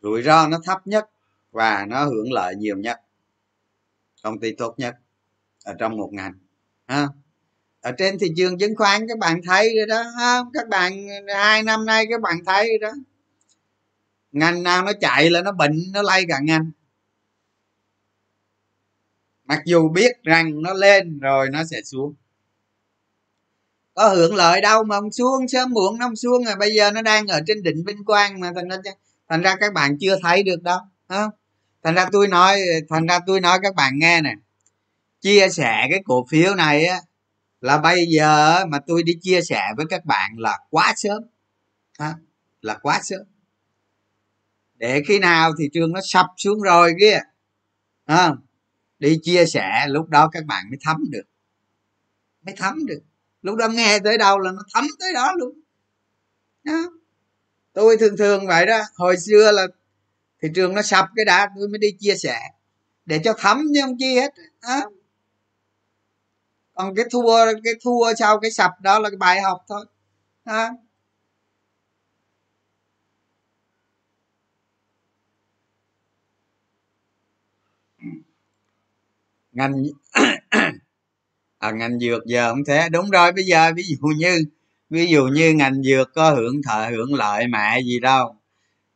rủi 0.01 0.23
ro 0.23 0.47
nó 0.47 0.59
thấp 0.63 0.87
nhất 0.87 1.09
và 1.51 1.85
nó 1.89 2.05
hưởng 2.05 2.31
lợi 2.31 2.55
nhiều 2.55 2.77
nhất, 2.77 3.01
công 4.23 4.39
ty 4.39 4.51
tốt 4.51 4.75
nhất 4.77 4.95
ở 5.63 5.75
trong 5.79 5.97
một 5.97 6.09
ngành, 6.13 6.33
ha? 6.87 7.07
Ở 7.81 7.91
trên 7.91 8.19
thị 8.19 8.27
trường 8.37 8.57
chứng 8.57 8.75
khoán, 8.75 9.07
các 9.07 9.17
bạn 9.17 9.41
thấy 9.45 9.75
rồi 9.77 9.87
đó, 9.87 10.03
ha? 10.17 10.39
các 10.53 10.67
bạn, 10.69 11.07
hai 11.35 11.63
năm 11.63 11.85
nay 11.85 12.05
các 12.09 12.21
bạn 12.21 12.45
thấy 12.45 12.67
rồi 12.67 12.91
đó. 12.91 12.97
Ngành 14.31 14.63
nào 14.63 14.83
nó 14.83 14.91
chạy 15.01 15.29
là 15.29 15.41
nó 15.41 15.51
bệnh, 15.51 15.81
nó 15.93 16.01
lay 16.01 16.25
cả 16.29 16.39
ngành. 16.43 16.71
Mặc 19.45 19.61
dù 19.65 19.89
biết 19.89 20.23
rằng 20.23 20.61
nó 20.61 20.73
lên 20.73 21.19
rồi 21.19 21.49
nó 21.51 21.63
sẽ 21.63 21.81
xuống. 21.81 22.13
Có 23.93 24.09
hưởng 24.09 24.35
lợi 24.35 24.61
đâu 24.61 24.83
mà 24.83 24.97
ông 24.97 25.11
xuống, 25.11 25.47
sớm 25.47 25.69
muộn 25.69 25.97
nó 25.99 26.15
xuống 26.15 26.45
rồi. 26.45 26.55
Bây 26.55 26.75
giờ 26.75 26.91
nó 26.91 27.01
đang 27.01 27.27
ở 27.27 27.41
trên 27.47 27.63
đỉnh 27.63 27.83
vinh 27.85 28.05
quang 28.05 28.39
mà 28.39 28.51
thành 28.55 28.67
ra 28.67 28.77
thành 29.29 29.41
ra 29.41 29.55
các 29.59 29.73
bạn 29.73 29.97
chưa 29.99 30.17
thấy 30.23 30.43
được 30.43 30.63
đâu 30.63 30.79
không 31.07 31.31
thành 31.83 31.95
ra 31.95 32.09
tôi 32.11 32.27
nói, 32.27 32.61
thành 32.89 33.05
ra 33.05 33.19
tôi 33.27 33.41
nói 33.41 33.59
các 33.63 33.75
bạn 33.75 33.93
nghe 33.99 34.21
nè 34.21 34.35
chia 35.21 35.49
sẻ 35.49 35.87
cái 35.89 36.01
cổ 36.05 36.25
phiếu 36.29 36.55
này 36.55 36.85
á 36.85 36.99
là 37.61 37.77
bây 37.77 38.05
giờ 38.05 38.65
mà 38.65 38.79
tôi 38.87 39.03
đi 39.03 39.13
chia 39.21 39.41
sẻ 39.41 39.61
với 39.77 39.85
các 39.89 40.05
bạn 40.05 40.31
là 40.37 40.59
quá 40.69 40.93
sớm. 40.97 41.23
Ha, 41.99 42.15
là 42.61 42.77
quá 42.81 42.99
sớm. 43.03 43.21
Để 44.75 45.01
khi 45.07 45.19
nào 45.19 45.51
thị 45.59 45.69
trường 45.73 45.93
nó 45.93 45.99
sập 46.03 46.25
xuống 46.37 46.61
rồi 46.61 46.93
kia 46.99 47.19
ha, 48.07 48.31
đi 48.99 49.19
chia 49.23 49.45
sẻ 49.45 49.85
lúc 49.87 50.09
đó 50.09 50.29
các 50.31 50.45
bạn 50.45 50.65
mới 50.69 50.77
thấm 50.81 50.97
được. 51.09 51.23
Mới 52.41 52.55
thấm 52.57 52.85
được. 52.85 52.99
Lúc 53.41 53.55
đó 53.55 53.67
nghe 53.67 53.99
tới 53.99 54.17
đâu 54.17 54.39
là 54.39 54.51
nó 54.51 54.61
thấm 54.73 54.87
tới 54.99 55.13
đó 55.13 55.33
luôn. 55.37 55.59
Đó. 56.63 56.91
tôi 57.73 57.97
thường 57.97 58.17
thường 58.17 58.47
vậy 58.47 58.65
đó. 58.65 58.81
Hồi 58.95 59.17
xưa 59.17 59.51
là 59.51 59.67
thị 60.41 60.49
trường 60.55 60.73
nó 60.73 60.81
sập 60.81 61.05
cái 61.15 61.25
đã 61.25 61.49
tôi 61.59 61.67
mới 61.67 61.77
đi 61.79 61.87
chia 61.99 62.15
sẻ. 62.15 62.39
Để 63.05 63.21
cho 63.23 63.33
thấm 63.37 63.67
chứ 63.73 63.81
không 63.81 63.97
chi 63.99 64.15
hết. 64.15 64.33
Đó 64.61 64.81
còn 66.79 66.95
cái 66.95 67.05
thua 67.11 67.45
cái 67.63 67.73
thua 67.83 68.13
sau 68.19 68.39
cái 68.39 68.51
sập 68.51 68.71
đó 68.81 68.99
là 68.99 69.09
cái 69.09 69.17
bài 69.17 69.41
học 69.41 69.65
thôi. 69.69 69.85
Ha? 70.45 70.69
Ngành 79.51 79.73
à, 81.59 81.71
ngành 81.71 81.99
dược 81.99 82.25
giờ 82.25 82.49
không 82.49 82.65
thế. 82.67 82.89
Đúng 82.89 83.09
rồi 83.09 83.31
bây 83.31 83.43
giờ 83.45 83.71
ví 83.75 83.83
dụ 83.83 84.07
như 84.17 84.39
ví 84.89 85.07
dụ 85.07 85.27
như 85.27 85.53
ngành 85.53 85.83
dược 85.83 86.09
có 86.15 86.31
hưởng 86.31 86.61
thợ 86.67 86.89
hưởng 86.89 87.13
lợi 87.13 87.47
mẹ 87.47 87.81
gì 87.81 87.99
đâu. 87.99 88.35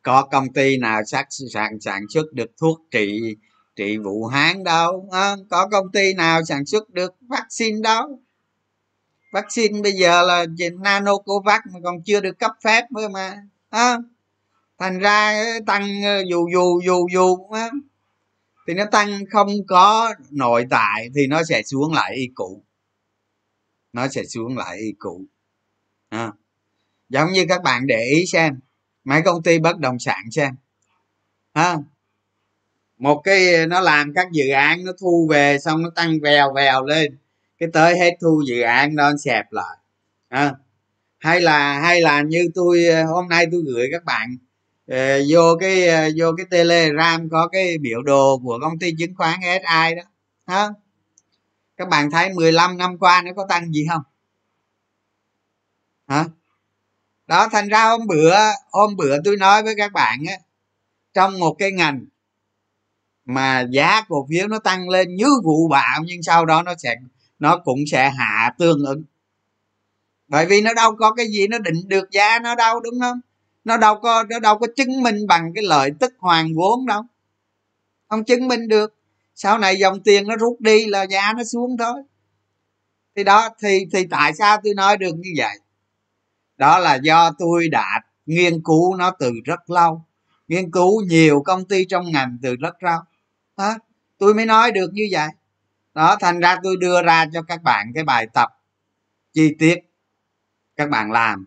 Có 0.03 0.23
công 0.31 0.53
ty 0.53 0.77
nào 0.77 1.01
sản 1.05 1.25
sản 1.53 1.79
sản 1.81 2.01
xuất 2.09 2.33
được 2.33 2.51
thuốc 2.57 2.81
trị 2.91 3.35
trị 3.75 3.97
vụ 3.97 4.25
hán 4.25 4.63
đâu? 4.63 5.09
À, 5.11 5.35
có 5.49 5.67
công 5.71 5.91
ty 5.91 6.13
nào 6.13 6.43
sản 6.43 6.65
xuất 6.65 6.89
được 6.89 7.13
vaccine 7.21 7.81
đâu? 7.81 8.19
Vaccine 9.31 9.81
bây 9.81 9.91
giờ 9.91 10.21
là 10.21 10.45
nanocovax 10.81 11.61
mà 11.73 11.79
còn 11.83 12.03
chưa 12.03 12.19
được 12.19 12.39
cấp 12.39 12.51
phép 12.63 12.91
nữa 12.91 13.07
mà. 13.07 13.43
À, 13.69 13.97
thành 14.79 14.99
ra 14.99 15.31
ờ, 15.31 15.59
tăng 15.65 15.87
dù 16.29 16.47
dù 16.53 16.81
dù 16.85 17.07
dù 17.13 17.47
à, 17.51 17.69
thì 18.67 18.73
nó 18.73 18.85
tăng 18.91 19.25
không 19.31 19.49
có 19.67 20.13
nội 20.31 20.65
tại 20.69 21.09
thì 21.15 21.27
nó 21.27 21.43
sẽ 21.43 21.63
xuống 21.63 21.93
lại 21.93 22.15
y 22.15 22.29
cũ. 22.35 22.63
Nó 23.93 24.07
sẽ 24.07 24.23
xuống 24.23 24.57
lại 24.57 24.77
y 24.77 24.93
cũ. 24.99 25.25
À. 26.09 26.31
giống 27.09 27.31
như 27.31 27.45
các 27.49 27.63
bạn 27.63 27.87
để 27.87 28.03
ý 28.15 28.25
xem 28.25 28.59
mấy 29.03 29.21
công 29.21 29.43
ty 29.43 29.59
bất 29.59 29.77
động 29.77 29.99
sản 29.99 30.31
xem. 30.31 30.55
Ha 31.53 31.77
một 33.03 33.21
cái 33.23 33.67
nó 33.67 33.79
làm 33.79 34.13
các 34.15 34.27
dự 34.31 34.49
án 34.49 34.85
nó 34.85 34.91
thu 35.01 35.27
về 35.31 35.59
xong 35.59 35.83
nó 35.83 35.89
tăng 35.95 36.19
vèo 36.19 36.53
vèo 36.53 36.85
lên 36.85 37.17
cái 37.57 37.69
tới 37.73 37.99
hết 37.99 38.17
thu 38.21 38.43
dự 38.47 38.61
án 38.61 38.95
đó 38.95 39.11
xẹp 39.23 39.45
lại 39.51 39.77
à. 40.29 40.55
hay 41.19 41.41
là 41.41 41.79
hay 41.79 42.01
là 42.01 42.21
như 42.21 42.47
tôi 42.55 42.85
hôm 43.07 43.29
nay 43.29 43.45
tôi 43.51 43.61
gửi 43.65 43.87
các 43.91 44.03
bạn 44.05 44.37
Ờ, 44.87 45.21
vô 45.29 45.55
cái 45.59 45.87
ờ, 45.87 46.09
vô 46.17 46.31
cái 46.37 46.45
telegram 46.51 47.29
có 47.29 47.47
cái 47.51 47.77
biểu 47.77 48.01
đồ 48.01 48.37
của 48.43 48.59
công 48.61 48.79
ty 48.79 48.95
chứng 48.99 49.15
khoán 49.15 49.39
SI 49.41 49.95
đó 49.95 50.03
à. 50.45 50.69
các 51.77 51.89
bạn 51.89 52.11
thấy 52.11 52.33
15 52.33 52.77
năm 52.77 52.97
qua 52.97 53.21
nó 53.25 53.31
có 53.35 53.45
tăng 53.49 53.71
gì 53.73 53.85
không 53.89 54.01
hả 56.07 56.25
đó 57.27 57.49
thành 57.51 57.69
ra 57.69 57.85
hôm 57.85 58.07
bữa 58.07 58.35
hôm 58.71 58.95
bữa 58.95 59.17
tôi 59.25 59.37
nói 59.37 59.63
với 59.63 59.75
các 59.77 59.91
bạn 59.91 60.19
á 60.29 60.35
trong 61.13 61.39
một 61.39 61.55
cái 61.59 61.71
ngành 61.71 62.05
mà 63.25 63.65
giá 63.69 64.01
cổ 64.07 64.27
phiếu 64.29 64.47
nó 64.47 64.59
tăng 64.59 64.89
lên 64.89 65.15
như 65.15 65.27
vụ 65.43 65.67
bạo 65.67 66.03
nhưng 66.05 66.23
sau 66.23 66.45
đó 66.45 66.63
nó 66.63 66.73
sẽ, 66.77 66.95
nó 67.39 67.57
cũng 67.57 67.79
sẽ 67.91 68.09
hạ 68.09 68.53
tương 68.57 68.85
ứng. 68.85 69.03
Bởi 70.27 70.45
vì 70.45 70.61
nó 70.61 70.73
đâu 70.73 70.95
có 70.95 71.13
cái 71.13 71.27
gì 71.27 71.47
nó 71.47 71.59
định 71.59 71.87
được 71.87 72.11
giá 72.11 72.39
nó 72.39 72.55
đâu, 72.55 72.79
đúng 72.79 72.99
không? 72.99 73.19
Nó 73.63 73.77
đâu 73.77 73.99
có, 73.99 74.23
nó 74.29 74.39
đâu 74.39 74.57
có 74.59 74.67
chứng 74.75 75.03
minh 75.03 75.27
bằng 75.27 75.51
cái 75.55 75.63
lợi 75.63 75.91
tức 75.99 76.13
hoàn 76.19 76.55
vốn 76.55 76.85
đâu. 76.85 77.01
Không 78.09 78.23
chứng 78.23 78.47
minh 78.47 78.67
được. 78.67 78.93
Sau 79.35 79.57
này 79.57 79.75
dòng 79.75 80.03
tiền 80.03 80.27
nó 80.27 80.35
rút 80.35 80.61
đi 80.61 80.85
là 80.85 81.03
giá 81.03 81.33
nó 81.37 81.43
xuống 81.43 81.77
thôi. 81.77 82.03
Thì 83.15 83.23
đó, 83.23 83.49
thì 83.61 83.85
thì 83.93 84.05
tại 84.09 84.33
sao 84.33 84.57
tôi 84.63 84.73
nói 84.73 84.97
được 84.97 85.13
như 85.15 85.29
vậy? 85.37 85.59
Đó 86.57 86.79
là 86.79 86.95
do 86.95 87.31
tôi 87.39 87.67
đã 87.69 88.01
nghiên 88.25 88.61
cứu 88.63 88.95
nó 88.95 89.11
từ 89.19 89.31
rất 89.45 89.69
lâu. 89.69 90.05
Nghiên 90.47 90.71
cứu 90.71 91.01
nhiều 91.01 91.41
công 91.45 91.65
ty 91.65 91.85
trong 91.85 92.11
ngành 92.11 92.37
từ 92.41 92.55
rất 92.55 92.83
lâu 92.83 92.99
đó. 93.57 93.75
tôi 94.17 94.33
mới 94.33 94.45
nói 94.45 94.71
được 94.71 94.93
như 94.93 95.07
vậy. 95.11 95.27
Đó 95.93 96.17
thành 96.19 96.39
ra 96.39 96.57
tôi 96.63 96.77
đưa 96.77 97.01
ra 97.01 97.25
cho 97.33 97.41
các 97.41 97.63
bạn 97.63 97.91
cái 97.95 98.03
bài 98.03 98.27
tập 98.33 98.49
chi 99.33 99.55
tiết 99.59 99.75
các 100.75 100.89
bạn 100.89 101.11
làm. 101.11 101.45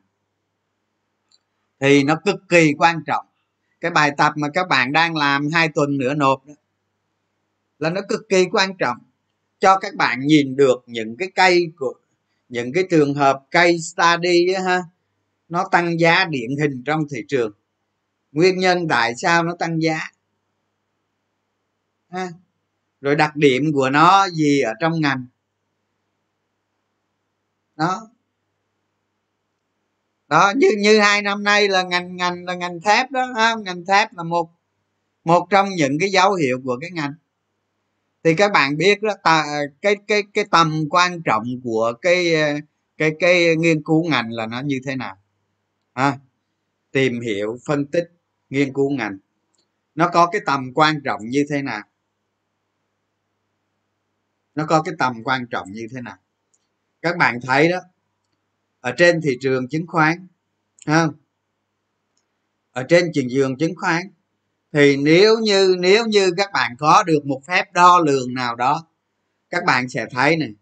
Thì 1.81 2.05
nó 2.05 2.21
cực 2.25 2.37
kỳ 2.49 2.73
quan 2.79 3.05
trọng. 3.07 3.27
Cái 3.81 3.91
bài 3.91 4.11
tập 4.17 4.33
mà 4.37 4.49
các 4.55 4.69
bạn 4.69 4.93
đang 4.93 5.17
làm 5.17 5.49
hai 5.53 5.69
tuần 5.69 5.99
nữa 5.99 6.15
nộp 6.15 6.47
đó, 6.47 6.55
là 7.79 7.91
nó 7.91 8.01
cực 8.09 8.29
kỳ 8.29 8.45
quan 8.53 8.77
trọng 8.79 8.97
cho 9.59 9.79
các 9.79 9.95
bạn 9.95 10.21
nhìn 10.21 10.57
được 10.57 10.85
những 10.87 11.17
cái 11.17 11.31
cây 11.35 11.67
của 11.79 11.95
những 12.49 12.73
cái 12.73 12.85
trường 12.91 13.15
hợp 13.15 13.43
cây 13.51 13.79
study 13.79 14.53
á, 14.53 14.63
ha 14.63 14.83
nó 15.49 15.69
tăng 15.71 16.01
giá 16.01 16.25
điển 16.25 16.51
hình 16.61 16.83
trong 16.87 17.05
thị 17.11 17.19
trường. 17.29 17.53
Nguyên 18.33 18.59
nhân 18.59 18.89
tại 18.89 19.13
sao 19.17 19.43
nó 19.43 19.57
tăng 19.59 19.83
giá? 19.83 20.01
Ha. 22.09 22.29
Rồi 23.01 23.17
đặc 23.17 23.37
điểm 23.37 23.73
của 23.75 23.91
nó 23.91 24.29
gì 24.29 24.61
ở 24.61 24.73
trong 24.81 25.01
ngành? 25.01 25.27
Đó. 27.77 28.11
Đó 30.29 30.53
như 30.57 30.69
như 30.79 30.99
hai 31.01 31.23
năm 31.23 31.45
nay 31.45 31.69
là 31.69 31.83
ngành 31.83 32.17
ngành 32.17 32.45
là 32.45 32.55
ngành 32.55 32.81
thép 32.81 33.11
đó 33.11 33.33
ha? 33.37 33.55
ngành 33.55 33.85
thép 33.85 34.15
là 34.15 34.23
một 34.23 34.51
một 35.25 35.47
trong 35.51 35.69
những 35.77 35.99
cái 36.01 36.11
dấu 36.11 36.35
hiệu 36.35 36.61
của 36.65 36.79
cái 36.81 36.91
ngành. 36.91 37.15
Thì 38.25 38.35
các 38.35 38.53
bạn 38.53 38.77
biết 38.77 39.03
đó 39.03 39.15
ta, 39.23 39.45
cái 39.83 39.97
cái 40.07 40.23
cái 40.35 40.45
tầm 40.51 40.85
quan 40.91 41.23
trọng 41.23 41.45
của 41.65 41.93
cái 42.03 42.35
cái 42.97 43.13
cái 43.21 43.57
nghiên 43.57 43.83
cứu 43.83 44.09
ngành 44.11 44.33
là 44.33 44.47
nó 44.47 44.61
như 44.61 44.81
thế 44.87 44.97
nào? 44.97 45.17
Ha. 45.95 46.19
Tìm 46.93 47.21
hiểu 47.21 47.59
phân 47.67 47.87
tích 47.87 48.11
nghiên 48.51 48.73
cứu 48.73 48.91
ngành. 48.91 49.19
Nó 49.95 50.09
có 50.13 50.27
cái 50.27 50.41
tầm 50.47 50.73
quan 50.75 51.01
trọng 51.05 51.21
như 51.29 51.47
thế 51.51 51.63
nào? 51.63 51.83
Nó 54.57 54.67
có 54.67 54.83
cái 54.83 54.95
tầm 54.99 55.25
quan 55.25 55.47
trọng 55.47 55.73
như 55.73 55.87
thế 55.95 56.01
nào? 56.01 56.17
Các 57.03 57.17
bạn 57.17 57.41
thấy 57.41 57.69
đó, 57.69 57.79
ở 58.81 58.93
trên 58.97 59.21
thị 59.21 59.39
trường 59.41 59.69
chứng 59.69 59.87
khoán 59.87 60.27
không? 60.87 61.15
Ở 62.73 62.83
trên 62.83 63.11
thị 63.15 63.27
trường 63.31 63.57
chứng 63.59 63.75
khoán, 63.77 64.03
thì 64.73 64.97
nếu 64.97 65.39
như 65.39 65.77
nếu 65.79 66.07
như 66.07 66.31
các 66.37 66.51
bạn 66.53 66.77
có 66.79 67.03
được 67.03 67.27
một 67.27 67.43
phép 67.47 67.73
đo 67.73 68.01
lường 68.07 68.35
nào 68.35 68.57
đó, 68.57 68.87
các 69.51 69.65
bạn 69.65 69.89
sẽ 69.89 70.07
thấy 70.11 70.37
này, 70.37 70.55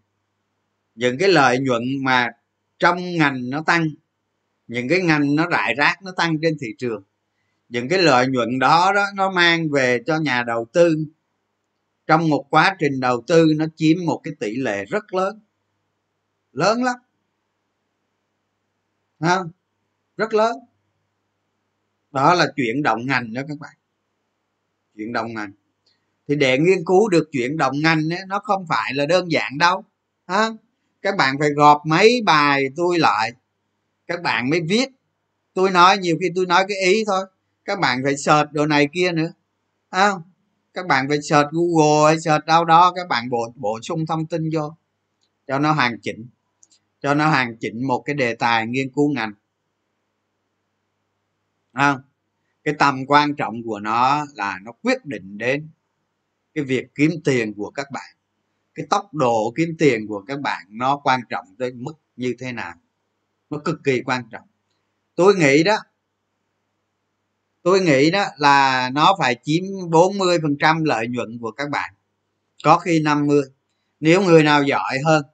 những 0.95 1.19
cái 1.19 1.29
lợi 1.29 1.59
nhuận 1.59 1.83
mà 2.03 2.31
trong 2.79 3.17
ngành 3.17 3.51
nó 3.51 3.63
tăng, 3.67 3.89
những 4.67 4.89
cái 4.89 5.01
ngành 5.01 5.35
nó 5.35 5.47
rải 5.49 5.75
rác, 5.75 6.03
nó 6.03 6.13
tăng 6.17 6.41
trên 6.43 6.57
thị 6.61 6.69
trường, 6.79 7.03
những 7.69 7.89
cái 7.89 8.03
lợi 8.03 8.27
nhuận 8.27 8.59
đó 8.59 8.93
đó, 8.95 9.07
nó 9.15 9.31
mang 9.31 9.71
về 9.71 10.03
cho 10.07 10.19
nhà 10.19 10.43
đầu 10.43 10.67
tư 10.73 11.05
trong 12.07 12.29
một 12.29 12.47
quá 12.51 12.77
trình 12.79 13.01
đầu 13.01 13.23
tư 13.27 13.47
nó 13.57 13.67
chiếm 13.77 13.97
một 14.07 14.21
cái 14.25 14.35
tỷ 14.41 14.57
lệ 14.57 14.85
rất 14.85 15.15
lớn. 15.15 15.41
Lớn 16.53 16.85
lắm. 16.85 16.97
Ha 19.21 19.39
rất 20.17 20.35
lớn. 20.35 20.57
Đó 22.11 22.35
là 22.35 22.47
chuyển 22.57 22.83
động 22.83 23.07
ngành 23.07 23.33
đó 23.33 23.43
các 23.49 23.59
bạn. 23.61 23.77
Chuyển 24.97 25.13
động 25.13 25.35
ngành. 25.35 25.53
Thì 26.29 26.37
để 26.37 26.59
nghiên 26.59 26.85
cứu 26.87 27.09
được 27.09 27.29
chuyển 27.33 27.57
động 27.57 27.75
ngành 27.83 28.13
ấy, 28.13 28.21
nó 28.27 28.39
không 28.39 28.67
phải 28.69 28.95
là 28.95 29.07
đơn 29.07 29.31
giản 29.31 29.59
đâu. 29.59 29.85
Ha 30.27 30.51
các 31.05 31.17
bạn 31.17 31.37
phải 31.39 31.51
gọp 31.51 31.83
mấy 31.87 32.23
bài 32.25 32.65
tôi 32.77 32.99
lại. 32.99 33.33
Các 34.07 34.23
bạn 34.23 34.51
mới 34.51 34.61
viết. 34.61 34.89
Tôi 35.55 35.71
nói 35.71 35.99
nhiều 35.99 36.17
khi 36.21 36.31
tôi 36.35 36.47
nói 36.47 36.65
cái 36.69 36.77
ý 36.93 37.05
thôi. 37.07 37.25
Các 37.65 37.81
bạn 37.81 38.01
phải 38.05 38.17
search 38.17 38.53
đồ 38.53 38.67
này 38.67 38.89
kia 38.93 39.13
nữa. 39.13 39.33
Không? 39.91 40.23
Các 40.75 40.87
bạn 40.87 41.09
phải 41.09 41.23
search 41.23 41.51
google 41.51 42.05
hay 42.07 42.21
search 42.21 42.47
đâu 42.47 42.65
đó, 42.65 42.93
các 42.97 43.09
bạn 43.09 43.31
bổ 43.31 43.53
bổ 43.57 43.81
sung 43.83 44.07
thông 44.07 44.27
tin 44.27 44.51
vô, 44.53 44.77
cho 45.47 45.59
nó 45.59 45.73
hoàn 45.73 46.01
chỉnh, 46.01 46.27
cho 47.01 47.15
nó 47.15 47.29
hoàn 47.29 47.57
chỉnh 47.57 47.87
một 47.87 48.03
cái 48.07 48.15
đề 48.15 48.35
tài 48.35 48.67
nghiên 48.67 48.93
cứu 48.93 49.13
ngành 49.13 49.33
không? 51.73 52.01
Cái 52.65 52.75
tầm 52.79 53.07
quan 53.07 53.35
trọng 53.35 53.63
của 53.63 53.81
nó 53.81 54.27
là 54.35 54.59
nó 54.63 54.73
quyết 54.73 55.05
định 55.05 55.39
đến 55.39 55.69
cái 56.55 56.65
việc 56.65 56.95
kiếm 56.95 57.11
tiền 57.25 57.55
của 57.55 57.71
các 57.71 57.91
bạn. 57.91 58.17
Cái 58.75 58.87
tốc 58.91 59.15
độ 59.15 59.53
kiếm 59.57 59.77
tiền 59.79 60.07
của 60.07 60.25
các 60.27 60.41
bạn 60.41 60.67
nó 60.69 60.97
quan 60.97 61.21
trọng 61.29 61.47
tới 61.59 61.73
mức 61.73 61.93
như 62.17 62.35
thế 62.39 62.53
nào, 62.53 62.75
nó 63.51 63.59
cực 63.59 63.81
kỳ 63.85 64.03
quan 64.03 64.25
trọng. 64.31 64.47
Tôi 65.15 65.35
nghĩ 65.35 65.63
đó 65.63 65.77
tôi 67.65 67.81
nghĩ 67.81 68.11
đó 68.11 68.25
là 68.37 68.91
nó 68.93 69.17
phải 69.19 69.37
chiếm 69.45 69.63
40 69.91 70.39
phần 70.43 70.57
trăm 70.61 70.85
lợi 70.85 71.07
nhuận 71.09 71.39
của 71.41 71.51
các 71.51 71.71
bạn. 71.71 71.95
Có 72.65 72.79
khi 72.79 73.01
50 73.01 73.43
nếu 74.01 74.23
người 74.23 74.43
nào 74.43 74.63
giỏi 74.63 74.99
hơn 75.05 75.25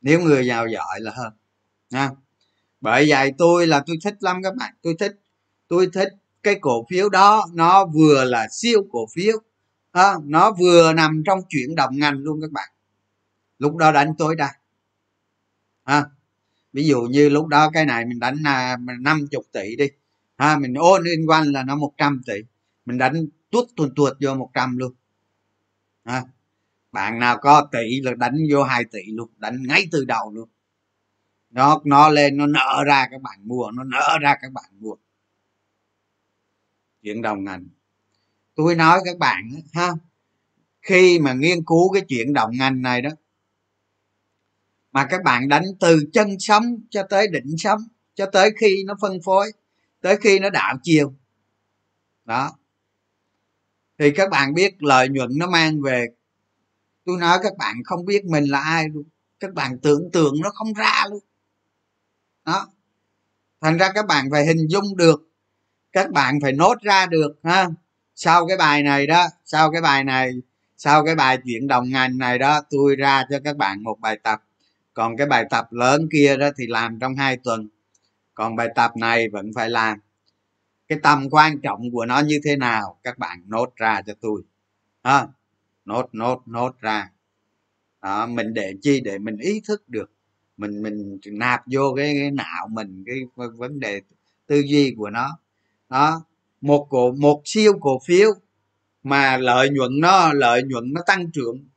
nếu 0.00 0.20
người 0.20 0.44
nào 0.44 0.68
giỏi 0.68 1.00
là 1.00 1.12
hơn. 1.16 1.32
Nha. 1.90 2.10
Bởi 2.80 3.06
vậy 3.08 3.32
tôi 3.38 3.66
là 3.66 3.82
tôi 3.86 3.96
thích 4.04 4.14
lắm 4.20 4.40
các 4.42 4.56
bạn. 4.56 4.74
Tôi 4.82 4.94
thích 4.98 5.20
tôi 5.68 5.88
thích 5.92 6.08
cái 6.42 6.58
cổ 6.60 6.86
phiếu 6.90 7.08
đó. 7.08 7.46
Nó 7.54 7.86
vừa 7.86 8.24
là 8.24 8.48
siêu 8.50 8.86
cổ 8.92 9.06
phiếu. 9.14 9.38
À, 9.92 10.14
nó 10.24 10.52
vừa 10.52 10.92
nằm 10.92 11.22
trong 11.26 11.40
chuyển 11.48 11.74
động 11.74 11.98
ngành 11.98 12.18
luôn 12.18 12.40
các 12.40 12.50
bạn. 12.50 12.68
Lúc 13.58 13.76
đó 13.76 13.92
đánh 13.92 14.14
tối 14.18 14.36
đa. 14.36 14.54
À, 15.84 16.04
ví 16.72 16.84
dụ 16.84 17.00
như 17.02 17.28
lúc 17.28 17.46
đó 17.46 17.70
cái 17.70 17.86
này 17.86 18.04
mình 18.04 18.18
đánh 18.18 18.36
là 18.44 18.76
năm 19.00 19.26
chục 19.30 19.44
tỷ 19.52 19.76
đi 19.76 19.86
ha, 20.40 20.58
mình 20.58 20.74
ôn 20.74 21.04
liên 21.04 21.28
quan 21.28 21.52
là 21.52 21.62
nó 21.62 21.76
100 21.76 22.20
tỷ. 22.26 22.34
Mình 22.84 22.98
đánh 22.98 23.26
tuốt 23.50 23.64
tuột 23.76 23.92
tuột 23.96 24.16
vô 24.20 24.34
100 24.34 24.76
luôn. 24.76 24.92
Ha, 26.04 26.22
bạn 26.92 27.18
nào 27.18 27.38
có 27.40 27.68
tỷ 27.72 28.00
là 28.00 28.14
đánh 28.14 28.36
vô 28.50 28.62
2 28.62 28.84
tỷ 28.84 29.00
luôn, 29.06 29.30
đánh 29.36 29.62
ngay 29.66 29.88
từ 29.92 30.04
đầu 30.04 30.32
luôn. 30.32 30.48
Nó 31.50 31.80
nó 31.84 32.08
lên, 32.08 32.36
nó 32.36 32.46
nở 32.46 32.84
ra 32.86 33.08
các 33.10 33.22
bạn 33.22 33.38
mua, 33.48 33.70
nó 33.70 33.84
nở 33.84 34.18
ra 34.20 34.36
các 34.42 34.52
bạn 34.52 34.70
mua. 34.78 34.94
Chuyện 37.02 37.22
đồng 37.22 37.44
ngành. 37.44 37.68
Tôi 38.54 38.74
nói 38.74 39.00
các 39.04 39.18
bạn 39.18 39.50
ha, 39.72 39.92
khi 40.82 41.18
mà 41.18 41.32
nghiên 41.32 41.64
cứu 41.64 41.92
cái 41.92 42.02
chuyện 42.08 42.32
đồng 42.32 42.50
ngành 42.52 42.82
này 42.82 43.02
đó, 43.02 43.10
mà 44.92 45.06
các 45.10 45.22
bạn 45.24 45.48
đánh 45.48 45.64
từ 45.80 46.04
chân 46.12 46.38
sống 46.38 46.64
cho 46.90 47.02
tới 47.10 47.28
đỉnh 47.28 47.58
sống, 47.58 47.80
cho 48.14 48.26
tới 48.26 48.50
khi 48.60 48.84
nó 48.86 48.94
phân 49.00 49.18
phối 49.24 49.52
tới 50.00 50.16
khi 50.16 50.38
nó 50.38 50.50
đảo 50.50 50.76
chiều 50.82 51.14
đó. 52.24 52.52
Thì 53.98 54.10
các 54.10 54.30
bạn 54.30 54.54
biết 54.54 54.82
lợi 54.82 55.08
nhuận 55.08 55.30
nó 55.36 55.46
mang 55.46 55.80
về. 55.80 56.06
Tôi 57.04 57.18
nói 57.18 57.38
các 57.42 57.56
bạn 57.58 57.76
không 57.84 58.04
biết 58.04 58.24
mình 58.24 58.44
là 58.44 58.60
ai 58.60 58.88
luôn. 58.88 59.04
Các 59.40 59.54
bạn 59.54 59.78
tưởng 59.78 60.10
tượng 60.12 60.34
nó 60.42 60.50
không 60.50 60.72
ra 60.72 61.04
luôn. 61.10 61.24
Đó. 62.44 62.68
Thành 63.60 63.78
ra 63.78 63.92
các 63.94 64.06
bạn 64.06 64.28
phải 64.30 64.46
hình 64.46 64.66
dung 64.68 64.96
được. 64.96 65.28
Các 65.92 66.10
bạn 66.10 66.38
phải 66.42 66.52
nốt 66.52 66.74
ra 66.82 67.06
được, 67.06 67.32
ha. 67.44 67.68
Sau 68.14 68.46
cái 68.48 68.56
bài 68.56 68.82
này 68.82 69.06
đó, 69.06 69.26
sau 69.44 69.72
cái 69.72 69.80
bài 69.82 70.04
này, 70.04 70.32
sau 70.76 71.04
cái 71.04 71.14
bài 71.14 71.38
chuyển 71.44 71.66
đồng 71.66 71.90
ngành 71.90 72.18
này 72.18 72.38
đó, 72.38 72.60
tôi 72.70 72.96
ra 72.96 73.24
cho 73.30 73.38
các 73.44 73.56
bạn 73.56 73.82
một 73.82 73.96
bài 74.00 74.18
tập. 74.22 74.42
Còn 74.94 75.16
cái 75.16 75.26
bài 75.26 75.44
tập 75.50 75.72
lớn 75.72 76.08
kia 76.12 76.36
đó 76.36 76.48
thì 76.56 76.66
làm 76.66 76.98
trong 76.98 77.16
hai 77.16 77.36
tuần 77.36 77.68
còn 78.40 78.56
bài 78.56 78.68
tập 78.74 78.96
này 78.96 79.28
vẫn 79.28 79.50
phải 79.54 79.70
làm. 79.70 79.98
Cái 80.88 80.98
tầm 81.02 81.30
quan 81.30 81.60
trọng 81.60 81.90
của 81.92 82.06
nó 82.06 82.20
như 82.20 82.40
thế 82.44 82.56
nào 82.56 82.98
các 83.02 83.18
bạn 83.18 83.42
nốt 83.46 83.76
ra 83.76 84.02
cho 84.06 84.14
tôi. 84.20 84.42
Ha 85.02 85.26
nốt 85.84 86.08
nốt 86.12 86.42
nốt 86.46 86.80
ra. 86.80 87.10
Đó, 88.02 88.26
mình 88.26 88.54
để 88.54 88.74
chi 88.82 89.00
để 89.00 89.18
mình 89.18 89.36
ý 89.36 89.60
thức 89.68 89.88
được. 89.88 90.10
Mình 90.56 90.82
mình 90.82 91.18
nạp 91.26 91.62
vô 91.66 91.94
cái, 91.96 92.14
cái 92.20 92.30
não 92.30 92.68
mình 92.70 93.04
cái 93.06 93.16
vấn 93.56 93.80
đề 93.80 94.00
tư 94.46 94.62
duy 94.66 94.94
của 94.96 95.10
nó. 95.10 95.38
Đó 95.88 96.24
một 96.60 96.86
cổ 96.90 97.12
một 97.12 97.42
siêu 97.44 97.72
cổ 97.80 98.00
phiếu 98.06 98.30
mà 99.02 99.36
lợi 99.36 99.70
nhuận 99.70 100.00
nó 100.00 100.32
lợi 100.32 100.62
nhuận 100.62 100.92
nó 100.92 101.00
tăng 101.06 101.30
trưởng 101.30 101.68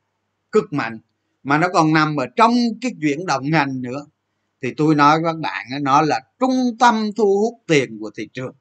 cực 0.52 0.74
mạnh 0.74 1.00
mà 1.44 1.58
nó 1.58 1.68
còn 1.74 1.94
nằm 1.94 2.16
ở 2.16 2.26
trong 2.36 2.54
cái 2.82 2.92
chuyển 3.02 3.26
động 3.26 3.50
ngành 3.50 3.82
nữa 3.82 4.06
thì 4.64 4.74
tôi 4.78 4.96
nói 4.96 5.22
với 5.22 5.34
các 5.34 5.40
bạn 5.40 5.66
nó 5.82 6.02
là 6.02 6.22
trung 6.40 6.78
tâm 6.80 7.10
thu 7.18 7.40
hút 7.42 7.64
tiền 7.68 7.98
của 8.00 8.12
thị 8.16 8.30
trường. 8.34 8.56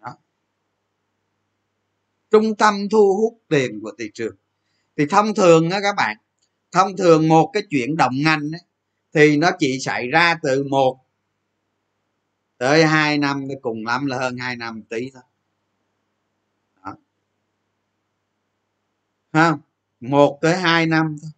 Đó. 0.00 0.16
trung 2.30 2.54
tâm 2.54 2.88
thu 2.90 3.16
hút 3.20 3.40
tiền 3.48 3.80
của 3.82 3.92
thị 3.98 4.10
trường. 4.14 4.36
Thì 4.96 5.06
thông 5.06 5.34
thường 5.34 5.70
á 5.70 5.80
các 5.82 5.94
bạn 5.96 6.16
thông 6.72 6.96
thường 6.96 7.28
một 7.28 7.50
cái 7.52 7.62
chuyển 7.70 7.96
động 7.96 8.12
ngành 8.24 8.50
ấy, 8.52 8.60
thì 9.12 9.36
nó 9.36 9.50
chỉ 9.58 9.78
xảy 9.80 10.08
ra 10.08 10.38
từ 10.42 10.64
một 10.64 10.98
tới 12.58 12.86
hai 12.86 13.18
năm 13.18 13.48
cùng 13.62 13.86
lắm 13.86 14.06
là 14.06 14.18
hơn 14.18 14.36
hai 14.36 14.56
năm 14.56 14.82
tí 14.82 15.10
thôi. 15.14 15.22
Đó. 16.84 16.96
không? 19.32 19.60
Một 20.00 20.38
tới 20.42 20.56
hai 20.56 20.86
năm 20.86 21.16
thôi 21.22 21.30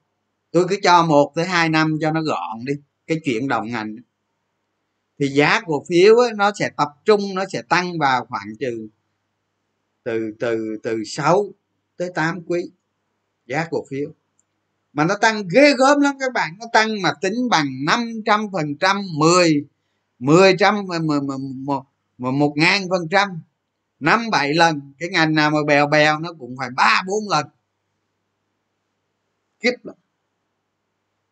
tôi 0.53 0.67
cứ 0.69 0.77
cho 0.83 1.07
một 1.07 1.33
tới 1.35 1.47
hai 1.47 1.69
năm 1.69 1.99
cho 2.01 2.11
nó 2.11 2.23
gọn 2.23 2.65
đi 2.65 2.73
cái 3.07 3.21
chuyện 3.25 3.49
đồng 3.49 3.71
ngành 3.71 3.97
thì 5.19 5.29
giá 5.29 5.61
cổ 5.67 5.85
phiếu 5.89 6.17
ấy, 6.17 6.33
nó 6.37 6.53
sẽ 6.59 6.71
tập 6.77 6.89
trung 7.05 7.21
nó 7.35 7.45
sẽ 7.53 7.63
tăng 7.63 7.99
vào 7.99 8.27
khoảng 8.27 8.57
trừ 8.61 8.89
từ 10.05 10.33
từ 10.41 10.77
từ 10.83 11.05
6 11.05 11.45
tới 11.97 12.11
8 12.15 12.43
quý 12.47 12.71
giá 13.47 13.67
cổ 13.71 13.85
phiếu. 13.91 14.11
Mà 14.93 15.05
nó 15.05 15.15
tăng 15.21 15.49
ghê 15.55 15.75
gớm 15.79 16.01
lắm 16.01 16.17
các 16.21 16.33
bạn 16.33 16.57
nó 16.61 16.67
tăng 16.73 17.03
mà 17.03 17.13
tính 17.21 17.49
bằng 17.51 17.67
500 17.87 18.47
phần 18.53 18.77
trăm 18.81 19.03
10 19.19 19.67
10 20.19 20.57
trăm 20.59 20.87
một 21.65 21.85
một 22.19 22.53
ngàn 22.57 22.89
phần 22.91 23.09
trăm 23.11 23.29
năm 24.01 24.31
bảy 24.31 24.55
lần. 24.55 24.93
Cái 24.99 25.09
ngành 25.09 25.35
nào 25.35 25.51
mà 25.51 25.59
bèo 25.67 25.87
bèo 25.87 26.19
nó 26.19 26.33
cũng 26.39 26.57
phải 26.59 26.71
ba 26.77 27.03
bốn 27.07 27.29
lần. 27.29 27.47
Kiếp 29.61 29.85
lắm 29.85 29.97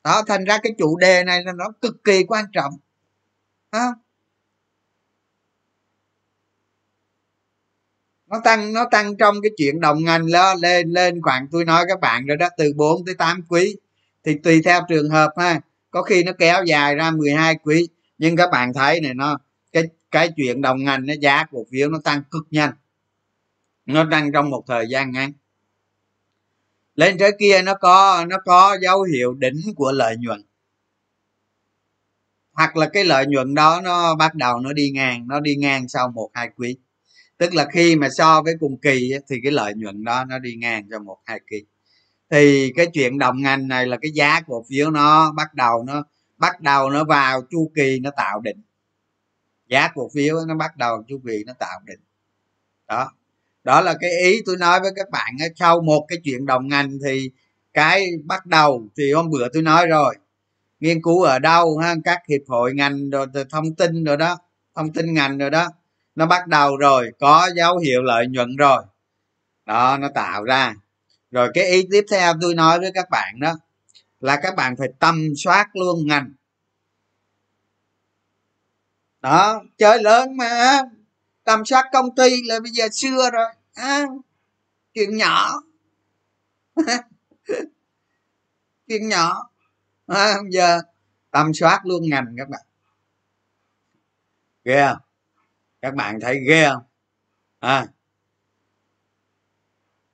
đó, 0.05 0.23
thành 0.27 0.45
ra 0.45 0.59
cái 0.63 0.73
chủ 0.79 0.97
đề 0.97 1.25
này 1.25 1.43
là 1.45 1.53
nó 1.53 1.65
cực 1.83 2.05
kỳ 2.05 2.25
quan 2.29 2.45
trọng. 2.53 2.73
Không 3.73 3.95
nó 8.31 8.41
tăng 8.45 8.73
nó 8.73 8.85
tăng 8.91 9.17
trong 9.17 9.35
cái 9.43 9.51
chuyện 9.57 9.81
đồng 9.81 10.05
ngành 10.05 10.31
đó, 10.33 10.55
lên 10.55 10.91
lên 10.91 11.23
khoảng 11.23 11.49
tôi 11.53 11.65
nói 11.65 11.85
các 11.89 12.01
bạn 12.01 12.27
rồi 12.27 12.37
đó, 12.37 12.49
từ 12.57 12.73
4 12.77 13.05
tới 13.07 13.15
8 13.15 13.43
quý. 13.49 13.77
Thì 14.25 14.35
tùy 14.43 14.63
theo 14.65 14.81
trường 14.89 15.11
hợp 15.11 15.33
ha. 15.37 15.61
Có 15.91 16.03
khi 16.03 16.25
nó 16.25 16.33
kéo 16.39 16.65
dài 16.65 16.95
ra 16.95 17.11
12 17.11 17.55
quý. 17.63 17.89
Nhưng 18.19 18.37
các 18.37 18.51
bạn 18.53 18.73
thấy 18.75 19.01
này, 19.01 19.15
nó, 19.15 19.39
cái 19.73 19.85
cái 20.11 20.31
chuyện 20.37 20.61
đồng 20.63 20.85
ngành 20.85 21.07
nó 21.07 21.15
giá 21.21 21.45
cổ 21.51 21.67
phiếu 21.73 21.91
nó 21.91 21.99
tăng 22.05 22.23
cực 22.31 22.47
nhanh. 22.51 22.73
Nó 23.87 24.07
tăng 24.11 24.33
trong 24.33 24.51
một 24.51 24.65
thời 24.69 24.87
gian 24.89 25.11
ngắn 25.13 25.33
lên 26.95 27.19
tới 27.19 27.33
kia 27.39 27.63
nó 27.63 27.75
có 27.75 28.25
nó 28.29 28.37
có 28.45 28.77
dấu 28.83 29.03
hiệu 29.03 29.35
đỉnh 29.35 29.61
của 29.77 29.93
lợi 29.93 30.17
nhuận. 30.17 30.45
Hoặc 32.53 32.77
là 32.77 32.89
cái 32.93 33.05
lợi 33.05 33.27
nhuận 33.27 33.55
đó 33.55 33.81
nó 33.85 34.15
bắt 34.15 34.35
đầu 34.35 34.61
nó 34.61 34.73
đi 34.73 34.91
ngang, 34.91 35.29
nó 35.29 35.41
đi 35.41 35.57
ngang 35.57 35.89
sau 35.89 36.09
một 36.09 36.31
hai 36.35 36.51
quý. 36.57 36.77
Tức 37.39 37.55
là 37.55 37.67
khi 37.73 37.97
mà 37.97 38.09
so 38.11 38.43
với 38.43 38.55
cùng 38.61 38.79
kỳ 38.81 39.13
thì 39.29 39.37
cái 39.43 39.53
lợi 39.53 39.75
nhuận 39.75 40.05
đó 40.05 40.25
nó 40.25 40.39
đi 40.39 40.55
ngang 40.55 40.89
cho 40.91 40.99
một 40.99 41.19
hai 41.25 41.41
kỳ. 41.51 41.65
Thì 42.31 42.73
cái 42.77 42.87
chuyện 42.95 43.19
đồng 43.19 43.43
ngành 43.43 43.69
này 43.69 43.87
là 43.87 43.97
cái 44.03 44.11
giá 44.11 44.41
cổ 44.41 44.65
phiếu 44.69 44.91
nó 44.91 45.33
bắt 45.33 45.55
đầu 45.55 45.85
nó, 45.87 46.05
bắt 46.37 46.61
đầu 46.61 46.91
nó 46.91 47.05
vào 47.05 47.43
chu 47.51 47.73
kỳ 47.75 47.99
nó 48.01 48.11
tạo 48.17 48.41
đỉnh. 48.41 48.63
Giá 49.67 49.89
cổ 49.95 50.11
phiếu 50.15 50.37
nó 50.49 50.55
bắt 50.55 50.77
đầu 50.77 51.05
chu 51.09 51.21
kỳ 51.27 51.45
nó 51.47 51.53
tạo 51.53 51.81
đỉnh. 51.87 52.01
Đó 52.89 53.13
đó 53.65 53.81
là 53.81 53.95
cái 54.01 54.11
ý 54.23 54.43
tôi 54.47 54.57
nói 54.57 54.81
với 54.81 54.91
các 54.97 55.11
bạn 55.11 55.37
sau 55.57 55.81
một 55.81 56.07
cái 56.09 56.19
chuyện 56.25 56.47
đồng 56.47 56.69
ngành 56.69 56.99
thì 57.05 57.31
cái 57.75 58.07
bắt 58.25 58.47
đầu 58.47 58.89
thì 58.97 59.13
hôm 59.13 59.31
bữa 59.31 59.49
tôi 59.53 59.63
nói 59.63 59.87
rồi. 59.87 60.17
Nghiên 60.81 61.03
cứu 61.03 61.23
ở 61.23 61.39
đâu 61.39 61.79
ha, 61.79 61.95
các 62.05 62.19
hiệp 62.29 62.41
hội 62.49 62.75
ngành 62.75 63.11
rồi 63.11 63.27
thông 63.51 63.75
tin 63.75 64.05
rồi 64.05 64.17
đó, 64.17 64.39
thông 64.75 64.93
tin 64.93 65.15
ngành 65.15 65.39
rồi 65.39 65.51
đó, 65.51 65.69
nó 66.15 66.27
bắt 66.27 66.47
đầu 66.47 66.77
rồi, 66.77 67.11
có 67.21 67.51
dấu 67.57 67.79
hiệu 67.79 68.03
lợi 68.03 68.27
nhuận 68.27 68.57
rồi. 68.57 68.83
Đó, 69.67 69.99
nó 70.01 70.09
tạo 70.15 70.45
ra. 70.45 70.75
Rồi 71.31 71.51
cái 71.55 71.65
ý 71.67 71.87
tiếp 71.91 72.05
theo 72.11 72.33
tôi 72.41 72.55
nói 72.55 72.81
với 72.81 72.91
các 72.95 73.11
bạn 73.11 73.41
đó 73.41 73.59
là 74.21 74.37
các 74.43 74.57
bạn 74.57 74.77
phải 74.77 74.89
tầm 74.99 75.29
soát 75.37 75.69
luôn 75.75 76.07
ngành. 76.07 76.33
Đó, 79.21 79.63
chơi 79.79 80.03
lớn 80.03 80.37
mà 80.37 80.83
tầm 81.45 81.65
soát 81.65 81.85
công 81.93 82.15
ty 82.15 82.43
là 82.43 82.61
bây 82.61 82.71
giờ 82.71 82.89
xưa 82.93 83.31
rồi. 83.33 83.49
À, 83.75 84.05
chuyện 84.95 85.17
nhỏ. 85.17 85.63
Chuyện 88.89 89.09
nhỏ. 89.09 89.51
À, 90.07 90.37
giờ 90.51 90.81
tầm 91.31 91.55
soát 91.55 91.81
luôn 91.85 92.03
ngành 92.11 92.35
các 92.39 92.49
bạn. 92.49 92.61
Ghê 94.65 94.87
không? 94.89 94.99
Các 95.83 95.95
bạn 95.95 96.21
thấy 96.21 96.41
ghê 96.49 96.69
không? 96.69 96.83
À, 97.59 97.87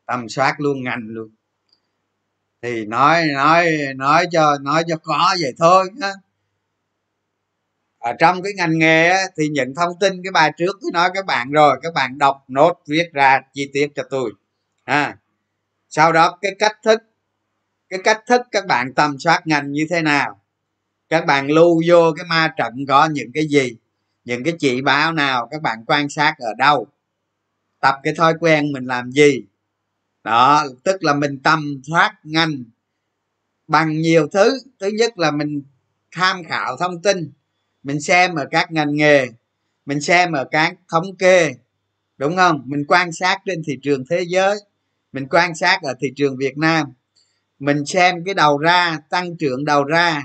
tầm 0.07 0.29
soát 0.29 0.55
luôn 0.61 0.85
ngành 0.85 1.03
luôn. 1.03 1.31
Thì 2.63 2.87
nói 2.87 3.27
nói 3.35 3.77
nói 3.97 4.27
cho 4.33 4.59
nói 4.59 4.85
cho 4.89 4.97
có 5.03 5.37
vậy 5.41 5.53
thôi 5.59 5.91
ha 6.01 6.13
ở 8.07 8.13
trong 8.13 8.43
cái 8.43 8.53
ngành 8.57 8.79
nghề 8.79 9.09
á, 9.09 9.23
thì 9.37 9.49
những 9.49 9.75
thông 9.75 9.99
tin 10.01 10.23
cái 10.23 10.31
bài 10.31 10.53
trước 10.57 10.79
tôi 10.83 10.91
nói 10.93 11.11
các 11.15 11.27
bạn 11.27 11.51
rồi 11.51 11.79
các 11.83 11.95
bạn 11.95 12.19
đọc 12.19 12.45
nốt 12.49 12.83
viết 12.89 13.11
ra 13.13 13.41
chi 13.53 13.71
tiết 13.73 13.89
cho 13.95 14.03
tôi. 14.11 14.33
À 14.85 15.17
sau 15.89 16.13
đó 16.13 16.39
cái 16.43 16.53
cách 16.59 16.77
thức 16.85 17.03
cái 17.89 18.01
cách 18.05 18.23
thức 18.27 18.41
các 18.51 18.67
bạn 18.67 18.95
tầm 18.95 19.19
soát 19.19 19.47
ngành 19.47 19.73
như 19.73 19.87
thế 19.91 20.03
nào? 20.03 20.41
Các 21.09 21.27
bạn 21.27 21.47
lưu 21.47 21.83
vô 21.89 22.13
cái 22.17 22.27
ma 22.27 22.55
trận 22.57 22.75
có 22.89 23.09
những 23.13 23.31
cái 23.35 23.47
gì? 23.47 23.77
Những 24.25 24.45
cái 24.45 24.55
chỉ 24.59 24.83
báo 24.83 25.13
nào 25.13 25.49
các 25.51 25.63
bạn 25.63 25.85
quan 25.87 26.09
sát 26.09 26.35
ở 26.39 26.55
đâu? 26.59 26.87
Tập 27.81 27.95
cái 28.03 28.15
thói 28.15 28.35
quen 28.41 28.73
mình 28.73 28.85
làm 28.85 29.11
gì? 29.11 29.43
Đó 30.25 30.65
tức 30.85 31.05
là 31.05 31.15
mình 31.15 31.39
tầm 31.43 31.83
soát 31.91 32.15
ngành 32.23 32.65
bằng 33.69 34.01
nhiều 34.01 34.29
thứ. 34.33 34.59
Thứ 34.81 34.91
nhất 34.99 35.19
là 35.19 35.31
mình 35.31 35.63
tham 36.13 36.43
khảo 36.49 36.77
thông 36.77 37.03
tin 37.03 37.33
mình 37.87 38.01
xem 38.01 38.35
ở 38.35 38.47
các 38.51 38.73
ngành 38.73 38.95
nghề, 38.95 39.27
mình 39.87 40.01
xem 40.01 40.33
ở 40.33 40.45
các 40.51 40.75
thống 40.89 41.17
kê, 41.17 41.55
đúng 42.19 42.37
không? 42.37 42.63
Mình 42.65 42.85
quan 42.89 43.13
sát 43.13 43.39
trên 43.47 43.63
thị 43.67 43.79
trường 43.83 44.05
thế 44.11 44.25
giới, 44.29 44.57
mình 45.13 45.27
quan 45.31 45.55
sát 45.55 45.79
ở 45.83 45.95
thị 46.01 46.09
trường 46.17 46.37
việt 46.37 46.59
nam. 46.59 46.87
Mình 47.59 47.87
xem 47.87 48.25
cái 48.25 48.35
đầu 48.35 48.59
ra, 48.59 48.99
tăng 49.11 49.37
trưởng 49.37 49.65
đầu 49.65 49.85
ra, 49.85 50.23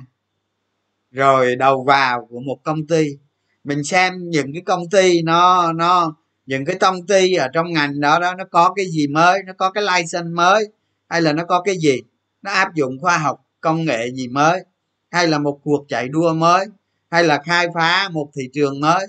rồi 1.11 1.55
đầu 1.55 1.83
vào 1.83 2.27
của 2.29 2.39
một 2.39 2.57
công 2.63 2.87
ty. 2.87 3.17
Mình 3.63 3.83
xem 3.83 4.29
những 4.29 4.53
cái 4.53 4.61
công 4.65 4.89
ty 4.89 5.21
nó 5.21 5.73
nó, 5.73 6.15
những 6.45 6.65
cái 6.65 6.75
công 6.75 7.07
ty 7.07 7.33
ở 7.33 7.47
trong 7.53 7.73
ngành 7.73 7.99
đó 7.99 8.19
đó, 8.19 8.33
nó 8.35 8.43
có 8.51 8.73
cái 8.73 8.85
gì 8.85 9.07
mới, 9.07 9.43
nó 9.45 9.53
có 9.57 9.71
cái 9.71 9.83
license 9.83 10.29
mới, 10.33 10.65
hay 11.09 11.21
là 11.21 11.33
nó 11.33 11.45
có 11.45 11.61
cái 11.61 11.77
gì? 11.77 12.01
Nó 12.41 12.51
áp 12.51 12.75
dụng 12.75 12.99
khoa 13.01 13.17
học, 13.17 13.45
công 13.59 13.85
nghệ 13.85 14.11
gì 14.11 14.27
mới, 14.27 14.63
hay 15.11 15.27
là 15.27 15.39
một 15.39 15.59
cuộc 15.63 15.85
chạy 15.87 16.07
đua 16.07 16.33
mới? 16.33 16.65
Hay 17.11 17.23
là 17.23 17.41
khai 17.45 17.67
phá 17.73 18.09
một 18.09 18.31
thị 18.35 18.49
trường 18.53 18.79
mới, 18.79 19.07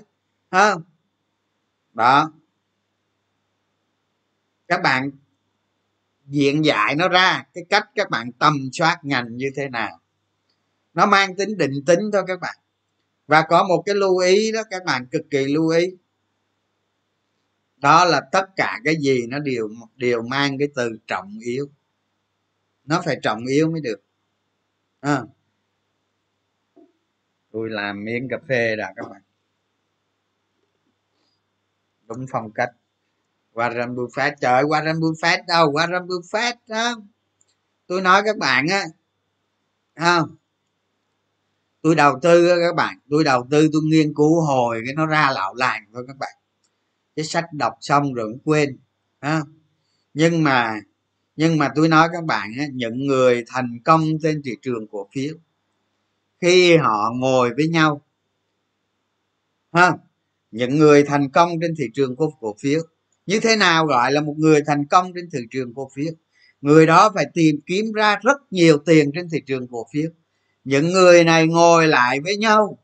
ha? 0.51 0.75
Đó. 1.93 2.31
Các 4.67 4.81
bạn 4.81 5.11
diện 6.25 6.65
dạy 6.65 6.95
nó 6.95 7.07
ra 7.09 7.43
cái 7.53 7.63
cách 7.69 7.89
các 7.95 8.09
bạn 8.09 8.31
tầm 8.31 8.69
soát 8.73 8.99
ngành 9.03 9.37
như 9.37 9.51
thế 9.55 9.69
nào. 9.69 9.99
Nó 10.93 11.05
mang 11.05 11.35
tính 11.35 11.57
định 11.57 11.85
tính 11.85 11.99
thôi 12.13 12.23
các 12.27 12.39
bạn. 12.39 12.55
Và 13.27 13.41
có 13.41 13.63
một 13.63 13.83
cái 13.85 13.95
lưu 13.95 14.17
ý 14.17 14.51
đó, 14.51 14.61
các 14.69 14.85
bạn 14.85 15.07
cực 15.11 15.21
kỳ 15.29 15.45
lưu 15.45 15.67
ý. 15.67 15.87
Đó 17.77 18.05
là 18.05 18.21
tất 18.31 18.45
cả 18.55 18.79
cái 18.83 18.95
gì 18.99 19.27
nó 19.27 19.39
đều 19.39 19.69
đều 19.95 20.21
mang 20.21 20.57
cái 20.57 20.67
từ 20.75 20.97
trọng 21.07 21.39
yếu. 21.41 21.69
Nó 22.85 23.01
phải 23.05 23.19
trọng 23.23 23.45
yếu 23.45 23.69
mới 23.71 23.81
được. 23.81 24.03
À 24.99 25.23
tôi 27.53 27.69
làm 27.69 28.03
miếng 28.03 28.27
cà 28.29 28.37
phê 28.47 28.75
đã 28.75 28.93
các 28.95 29.09
bạn. 29.09 29.21
Đúng 32.07 32.25
phong 32.31 32.51
cách. 32.51 32.69
Warren 33.53 33.95
Buffett 33.95 34.35
trời 34.41 34.63
Warren 34.63 34.99
Buffett 34.99 35.45
đâu 35.47 35.71
Warren 35.71 36.07
Buffett 36.07 36.53
đó. 36.67 36.95
Tôi 37.87 38.01
nói 38.01 38.21
các 38.25 38.37
bạn 38.37 38.65
á 38.67 38.83
không? 39.95 40.35
Tôi 41.81 41.95
đầu 41.95 42.19
tư 42.21 42.49
các 42.67 42.75
bạn 42.75 42.97
tôi 43.09 43.23
đầu 43.23 43.47
tư 43.51 43.69
tôi 43.73 43.81
nghiên 43.85 44.13
cứu 44.13 44.41
hồi 44.41 44.81
cái 44.85 44.93
nó 44.93 45.05
ra 45.05 45.31
lạo 45.31 45.55
làng 45.55 45.85
thôi 45.93 46.03
các 46.07 46.17
bạn. 46.17 46.33
Cái 47.15 47.25
sách 47.25 47.45
đọc 47.53 47.73
xong 47.81 48.13
rồi 48.13 48.27
cũng 48.31 48.39
quên 48.43 48.77
ha 49.21 49.41
nhưng 50.13 50.43
mà 50.43 50.79
nhưng 51.35 51.57
mà 51.57 51.71
tôi 51.75 51.87
nói 51.87 52.09
các 52.13 52.23
bạn 52.23 52.51
á, 52.59 52.65
những 52.73 53.07
người 53.07 53.43
thành 53.47 53.79
công 53.85 54.01
trên 54.23 54.41
thị 54.45 54.51
trường 54.61 54.87
cổ 54.91 55.07
phiếu 55.15 55.35
khi 56.43 56.77
họ 56.77 57.11
ngồi 57.15 57.53
với 57.55 57.67
nhau. 57.67 58.01
Ha, 59.73 59.91
những 60.51 60.79
người 60.79 61.03
thành 61.03 61.29
công 61.29 61.51
trên 61.61 61.75
thị 61.77 61.85
trường 61.93 62.15
cổ 62.15 62.55
phiếu. 62.61 62.81
Như 63.25 63.39
thế 63.39 63.55
nào 63.55 63.85
gọi 63.85 64.11
là 64.11 64.21
một 64.21 64.35
người 64.37 64.61
thành 64.67 64.85
công 64.85 65.11
trên 65.15 65.29
thị 65.33 65.39
trường 65.51 65.73
cổ 65.73 65.89
phiếu? 65.95 66.13
Người 66.61 66.85
đó 66.85 67.11
phải 67.15 67.25
tìm 67.33 67.55
kiếm 67.65 67.91
ra 67.93 68.19
rất 68.23 68.37
nhiều 68.51 68.77
tiền 68.85 69.11
trên 69.15 69.29
thị 69.29 69.37
trường 69.47 69.67
cổ 69.67 69.87
phiếu. 69.93 70.09
Những 70.63 70.91
người 70.91 71.23
này 71.23 71.47
ngồi 71.47 71.87
lại 71.87 72.19
với 72.19 72.37
nhau, 72.37 72.77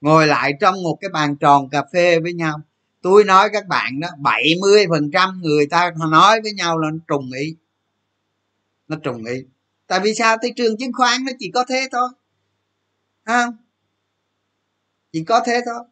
ngồi 0.00 0.26
lại 0.26 0.52
trong 0.60 0.82
một 0.82 0.98
cái 1.00 1.10
bàn 1.10 1.36
tròn 1.36 1.68
cà 1.70 1.84
phê 1.92 2.20
với 2.20 2.32
nhau. 2.32 2.60
Tôi 3.02 3.24
nói 3.24 3.48
các 3.52 3.66
bạn 3.68 4.00
đó 4.00 4.08
70 4.18 4.86
phần 4.88 5.10
trăm 5.10 5.40
người 5.42 5.66
ta 5.66 5.90
nói 6.10 6.40
với 6.40 6.52
nhau 6.52 6.78
là 6.78 6.90
nó 6.90 6.98
trùng 7.08 7.30
ý. 7.32 7.56
Nó 8.88 8.96
trùng 8.96 9.24
ý. 9.24 9.44
Tại 9.86 10.00
vì 10.00 10.14
sao? 10.14 10.36
Thị 10.42 10.48
trường 10.56 10.76
chứng 10.76 10.92
khoán 10.92 11.24
nó 11.24 11.32
chỉ 11.38 11.50
có 11.54 11.64
thế 11.68 11.88
thôi 11.92 12.08
không. 13.24 13.56
Chỉ 15.12 15.24
có 15.24 15.42
thế 15.46 15.60
thôi. 15.66 15.84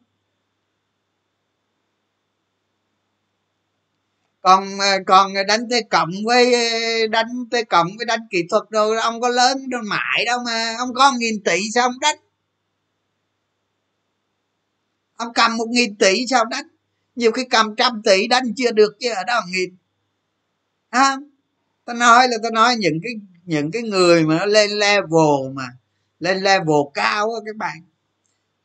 Còn 4.41 4.79
ờ, 4.79 4.97
còn 5.07 5.33
đánh 5.47 5.69
tới 5.69 5.83
cộng 5.89 6.09
với 6.25 6.53
ờ, 6.53 7.07
đánh 7.07 7.27
tới 7.51 7.65
cộng 7.65 7.87
với 7.97 8.05
đánh 8.05 8.19
kỹ 8.31 8.43
thuật 8.49 8.63
rồi 8.69 8.97
ông 8.97 9.21
có 9.21 9.29
lớn 9.29 9.69
đâu 9.69 9.81
mãi 9.85 10.25
đâu 10.25 10.39
mà. 10.45 10.75
Ông 10.79 10.93
có 10.93 11.11
nghìn 11.17 11.43
tỷ 11.43 11.59
sao 11.73 11.83
ông 11.83 11.99
đánh? 12.01 12.15
Ông 15.15 15.33
cầm 15.33 15.57
một 15.57 15.67
nghìn 15.69 15.95
tỷ 15.95 16.27
sao 16.29 16.45
đánh? 16.45 16.67
Nhiều 17.15 17.31
khi 17.31 17.43
cầm 17.49 17.75
trăm 17.75 18.01
tỷ 18.05 18.27
đánh 18.27 18.43
chưa 18.57 18.71
được 18.71 18.93
chứ 18.99 19.09
ở 19.09 19.23
đó 19.23 19.41
nghìn. 19.47 19.75
À, 20.89 21.17
ta 21.85 21.93
nói 21.93 22.27
là 22.27 22.37
ta 22.43 22.49
nói 22.53 22.75
những 22.75 22.99
cái 23.03 23.13
những 23.45 23.71
cái 23.71 23.81
người 23.81 24.23
mà 24.25 24.37
nó 24.37 24.45
lên 24.45 24.71
level 24.71 25.53
mà 25.53 25.67
lên 26.21 26.37
level 26.37 26.81
cao 26.93 27.33
á 27.33 27.39
các 27.45 27.55
bạn. 27.55 27.77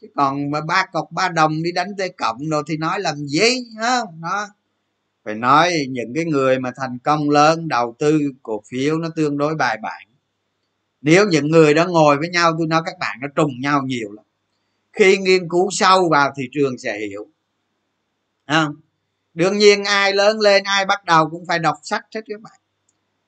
Chứ 0.01 0.07
còn 0.17 0.51
mà 0.51 0.61
ba 0.61 0.87
cọc 0.93 1.09
ba 1.13 1.29
đồng 1.29 1.63
đi 1.63 1.73
đánh 1.73 1.89
tê 1.99 2.09
cộng 2.09 2.39
rồi 2.51 2.63
thì 2.67 2.77
nói 2.77 3.01
làm 3.01 3.17
gì 3.17 3.65
không 3.81 4.21
đó. 4.23 4.49
Phải 5.25 5.35
nói 5.35 5.73
những 5.89 6.15
cái 6.15 6.25
người 6.25 6.59
mà 6.59 6.73
thành 6.77 6.99
công 6.99 7.31
lớn, 7.31 7.69
đầu 7.69 7.97
tư 7.99 8.21
cổ 8.43 8.63
phiếu 8.69 8.99
nó 8.99 9.09
tương 9.17 9.39
đối 9.39 9.55
bài 9.55 9.79
bản. 9.83 10.03
Nếu 11.01 11.27
những 11.31 11.51
người 11.51 11.75
đó 11.75 11.87
ngồi 11.87 12.17
với 12.17 12.29
nhau, 12.29 12.53
tôi 12.59 12.67
nói 12.67 12.83
các 12.87 12.95
bạn 13.01 13.19
nó 13.21 13.29
trùng 13.35 13.61
nhau 13.61 13.83
nhiều 13.83 14.13
lắm. 14.13 14.25
Khi 14.93 15.19
nghiên 15.19 15.49
cứu 15.49 15.69
sâu 15.71 16.09
vào 16.09 16.33
thị 16.37 16.49
trường 16.53 16.79
sẽ 16.79 16.99
hiểu. 16.99 17.27
Không 18.47 18.77
đương 19.35 19.59
nhiên 19.59 19.85
ai 19.85 20.13
lớn 20.13 20.41
lên, 20.41 20.63
ai 20.65 20.87
bắt 20.87 21.05
đầu 21.05 21.31
cũng 21.31 21.47
phải 21.47 21.59
đọc 21.59 21.77
sách 21.83 22.05
hết 22.15 22.21
các 22.27 22.41
bạn. 22.41 22.61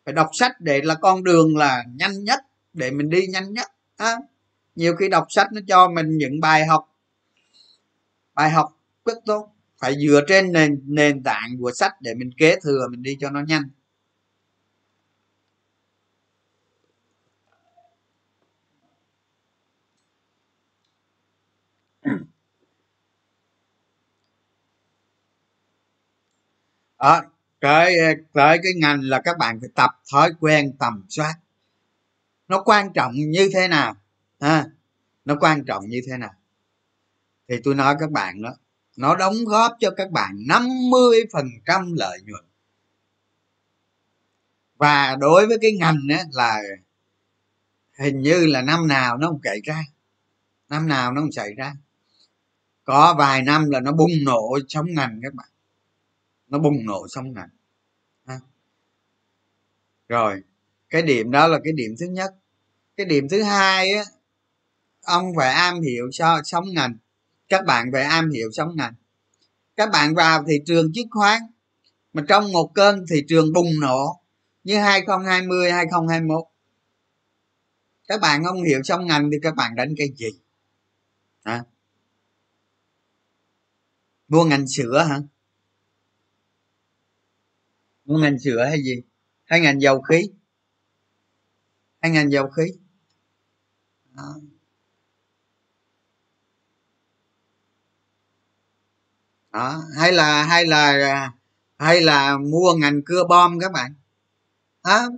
Phải 0.05 0.15
đọc 0.15 0.31
sách 0.33 0.61
để 0.61 0.81
là 0.83 0.95
con 0.95 1.25
đường 1.25 1.57
là 1.57 1.85
nhanh 1.95 2.25
nhất, 2.25 2.41
để 2.73 2.91
mình 2.91 3.11
đi 3.11 3.27
nhanh 3.27 3.53
nhất 3.53 3.67
à, 3.99 4.17
nhiều 4.75 4.97
khi 4.97 5.09
đọc 5.09 5.27
sách 5.29 5.49
nó 5.53 5.61
cho 5.69 5.89
mình 5.89 6.19
những 6.19 6.41
bài 6.41 6.67
học. 6.67 6.89
Bài 8.35 8.51
học 8.51 8.77
rất 9.05 9.19
tốt. 9.27 9.55
Phải 9.79 9.95
dựa 10.07 10.21
trên 10.29 10.53
nền 10.53 10.83
nền 10.87 11.23
tảng 11.23 11.59
của 11.61 11.73
sách 11.73 11.93
để 12.01 12.15
mình 12.15 12.31
kế 12.39 12.57
thừa 12.63 12.89
mình 12.91 13.03
đi 13.03 13.17
cho 13.21 13.31
nó 13.31 13.41
nhanh. 13.41 13.71
Đó 26.99 27.23
cái 27.61 27.95
tới 28.33 28.59
cái 28.63 28.73
ngành 28.77 29.01
là 29.03 29.21
các 29.25 29.39
bạn 29.39 29.61
phải 29.61 29.69
tập 29.75 29.91
thói 30.13 30.31
quen 30.41 30.73
tầm 30.79 31.05
soát 31.09 31.35
nó 32.49 32.63
quan 32.63 32.93
trọng 32.93 33.13
như 33.15 33.51
thế 33.55 33.69
nào? 33.69 33.97
Ha? 34.41 34.67
Nó 35.25 35.37
quan 35.41 35.65
trọng 35.65 35.89
như 35.89 36.01
thế 36.07 36.17
nào? 36.17 36.35
Thì 37.49 37.57
tôi 37.65 37.75
nói 37.75 37.97
các 38.01 38.11
bạn 38.11 38.43
đó 38.43 38.55
nó 38.97 39.17
đóng 39.17 39.35
góp 39.47 39.77
cho 39.81 39.91
các 39.91 40.11
bạn 40.11 40.37
50% 40.49 41.95
lợi 41.97 42.21
nhuận. 42.25 42.45
Và 44.77 45.17
đối 45.17 45.47
với 45.47 45.59
cái 45.63 45.73
ngành 45.73 46.01
á 46.11 46.25
là 46.33 46.61
hình 47.99 48.23
như 48.23 48.47
là 48.47 48.63
năm 48.63 48.89
nào 48.89 49.17
nó 49.17 49.29
không 49.29 49.41
chạy 49.43 49.61
ra. 49.65 49.85
Năm 50.69 50.89
nào 50.89 51.13
nó 51.13 51.21
không 51.21 51.33
xảy 51.33 51.55
ra. 51.55 51.75
Có 52.85 53.15
vài 53.19 53.43
năm 53.43 53.71
là 53.71 53.81
nó 53.81 53.93
bùng 53.93 54.11
nổ 54.25 54.59
sống 54.69 54.87
ngành 54.95 55.21
các 55.23 55.35
bạn. 55.35 55.49
Nó 56.49 56.59
bùng 56.59 56.87
nổ 56.87 57.07
sống 57.09 57.33
ngành. 57.33 57.49
Ha, 58.27 58.41
rồi 60.09 60.43
cái 60.91 61.03
điểm 61.03 61.31
đó 61.31 61.47
là 61.47 61.59
cái 61.65 61.73
điểm 61.73 61.95
thứ 62.01 62.07
nhất. 62.07 62.31
Cái 62.97 63.07
điểm 63.07 63.29
thứ 63.29 63.43
hai 63.43 63.91
á, 63.91 64.05
ông 65.03 65.33
phải 65.37 65.53
am 65.53 65.81
hiểu 65.81 66.09
cho 66.13 66.41
sống 66.45 66.65
ngành. 66.75 66.97
Các 67.49 67.65
bạn 67.67 67.91
phải 67.93 68.03
am 68.03 68.31
hiểu 68.31 68.49
sống 68.53 68.77
ngành. 68.77 68.95
Các 69.77 69.91
bạn 69.93 70.15
vào 70.15 70.45
thị 70.49 70.55
trường 70.67 70.93
chứng 70.95 71.09
khoán, 71.11 71.43
mà 72.13 72.23
trong 72.29 72.53
một 72.53 72.71
cơn 72.75 73.05
thị 73.11 73.25
trường 73.29 73.53
bùng 73.53 73.81
nổ 73.81 74.21
như 74.65 74.79
2020 74.79 75.73
2021 75.73 76.45
các 78.09 78.21
bạn 78.21 78.45
không 78.45 78.63
hiểu 78.63 78.81
sống 78.85 79.07
ngành 79.07 79.31
thì 79.33 79.39
các 79.43 79.55
bạn 79.55 79.75
đánh 79.75 79.95
cái 79.97 80.09
gì? 80.17 80.29
Hả? 81.45 81.65
Mua 84.29 84.45
ngành 84.45 84.69
sữa 84.69 85.07
hả? 85.09 85.21
Mua 88.05 88.19
ngành 88.19 88.39
sữa 88.39 88.65
hay 88.65 88.83
gì? 88.83 89.03
Hay 89.45 89.61
ngành 89.61 89.81
dầu 89.81 90.01
khí? 90.01 90.31
Hay 92.01 92.11
ngành 92.11 92.33
dầu 92.33 92.49
khí. 92.51 92.63
Đó. 94.05 94.35
đó. 99.53 99.83
Hay 99.99 100.13
là 100.13 100.43
hay 100.43 100.67
là 100.67 101.31
hay 101.79 102.01
là 102.01 102.39
mua 102.39 102.75
ngành 102.75 103.03
cưa 103.07 103.25
bom 103.29 103.59
các 103.61 103.73
bạn. 103.73 103.95
Đó. 104.85 105.09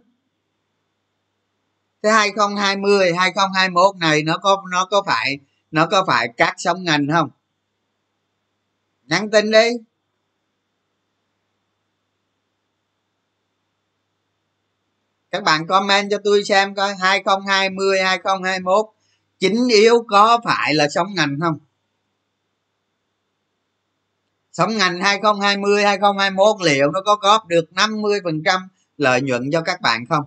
Thế 2.02 2.10
2020 2.10 3.14
2021 3.14 3.96
này 3.96 4.22
nó 4.22 4.38
có 4.38 4.62
nó 4.70 4.84
có 4.84 5.02
phải, 5.06 5.38
nó 5.70 5.86
có 5.86 6.04
phải 6.06 6.28
cắt 6.36 6.54
sóng 6.58 6.84
ngành 6.84 7.06
không? 7.12 7.30
Nhắn 9.02 9.30
tin 9.30 9.50
đi. 9.50 9.70
Các 15.30 15.42
bạn 15.42 15.66
comment 15.66 16.10
cho 16.10 16.18
tôi 16.24 16.44
xem 16.44 16.74
coi 16.74 16.94
2020 16.94 18.00
2021 18.02 18.86
chính 19.38 19.68
yếu 19.68 20.04
có 20.08 20.40
phải 20.44 20.74
là 20.74 20.88
sống 20.88 21.14
ngành 21.14 21.38
không? 21.40 21.58
Sống 24.52 24.76
ngành 24.76 25.00
2020 25.00 25.84
2021 25.84 26.56
liệu 26.62 26.90
nó 26.90 27.00
có 27.04 27.16
góp 27.16 27.46
được 27.46 27.72
50 27.72 28.20
phần 28.24 28.42
trăm 28.44 28.68
lợi 28.96 29.20
nhuận 29.20 29.50
cho 29.52 29.60
các 29.62 29.80
bạn 29.80 30.06
không? 30.06 30.24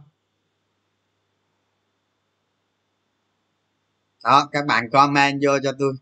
Đó, 4.23 4.49
các 4.51 4.65
bạn 4.65 4.89
comment 4.89 5.39
vô 5.43 5.59
cho 5.63 5.71
tôi. 5.79 5.93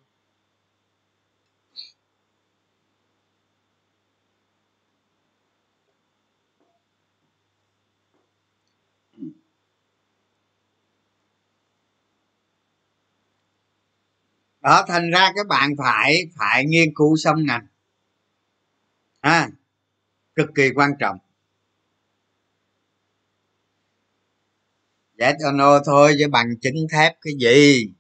Đó 14.61 14.85
thành 14.87 15.11
ra 15.11 15.31
các 15.35 15.47
bạn 15.47 15.69
phải 15.77 16.21
phải 16.37 16.65
nghiên 16.65 16.93
cứu 16.95 17.17
xong 17.17 17.45
ngành. 17.45 17.67
À, 19.21 19.49
cực 20.35 20.47
kỳ 20.55 20.69
quan 20.75 20.91
trọng. 20.99 21.17
Yes 25.17 25.35
or 25.49 25.55
no 25.55 25.79
thôi 25.85 26.15
với 26.19 26.27
bằng 26.27 26.59
chứng 26.61 26.87
thép 26.91 27.15
cái 27.21 27.33
gì? 27.39 27.93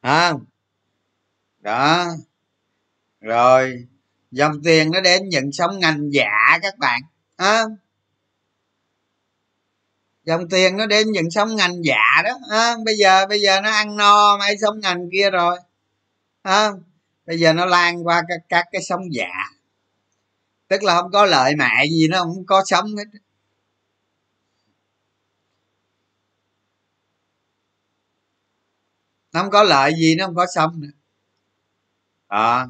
À, 0.00 0.32
đó. 1.60 2.06
Rồi 3.20 3.86
dòng 4.30 4.62
tiền 4.64 4.90
nó 4.90 5.00
đến 5.00 5.28
những 5.28 5.52
sóng 5.52 5.78
ngành 5.78 6.12
giả 6.12 6.58
các 6.62 6.78
bạn 6.78 7.00
à, 7.36 7.62
dòng 10.24 10.48
tiền 10.48 10.76
nó 10.76 10.86
đến 10.86 11.06
những 11.12 11.30
sóng 11.30 11.56
ngành 11.56 11.84
giả 11.84 12.22
đó 12.24 12.30
à, 12.50 12.74
bây 12.84 12.96
giờ 12.96 13.26
bây 13.26 13.40
giờ 13.40 13.60
nó 13.60 13.70
ăn 13.70 13.96
no 13.96 14.38
mấy 14.38 14.56
sóng 14.60 14.80
ngành 14.80 15.08
kia 15.12 15.30
rồi 15.30 15.58
à, 16.48 16.72
bây 17.26 17.38
giờ 17.38 17.52
nó 17.52 17.66
lan 17.66 18.06
qua 18.06 18.22
các, 18.28 18.40
các 18.48 18.66
cái 18.72 18.82
sóng 18.82 19.14
giả 19.14 19.30
tức 20.68 20.82
là 20.82 21.00
không 21.00 21.10
có 21.12 21.26
lợi 21.26 21.56
mẹ 21.56 21.86
gì 21.90 22.08
nó 22.08 22.18
không 22.18 22.46
có 22.46 22.62
sống 22.66 22.96
hết. 22.96 23.04
Nó 29.32 29.42
không 29.42 29.50
có 29.50 29.62
lợi 29.62 29.92
gì 29.98 30.14
nó 30.18 30.26
không 30.26 30.34
có 30.34 30.46
sống 30.54 30.80
nữa. 30.80 30.88
À, 32.28 32.66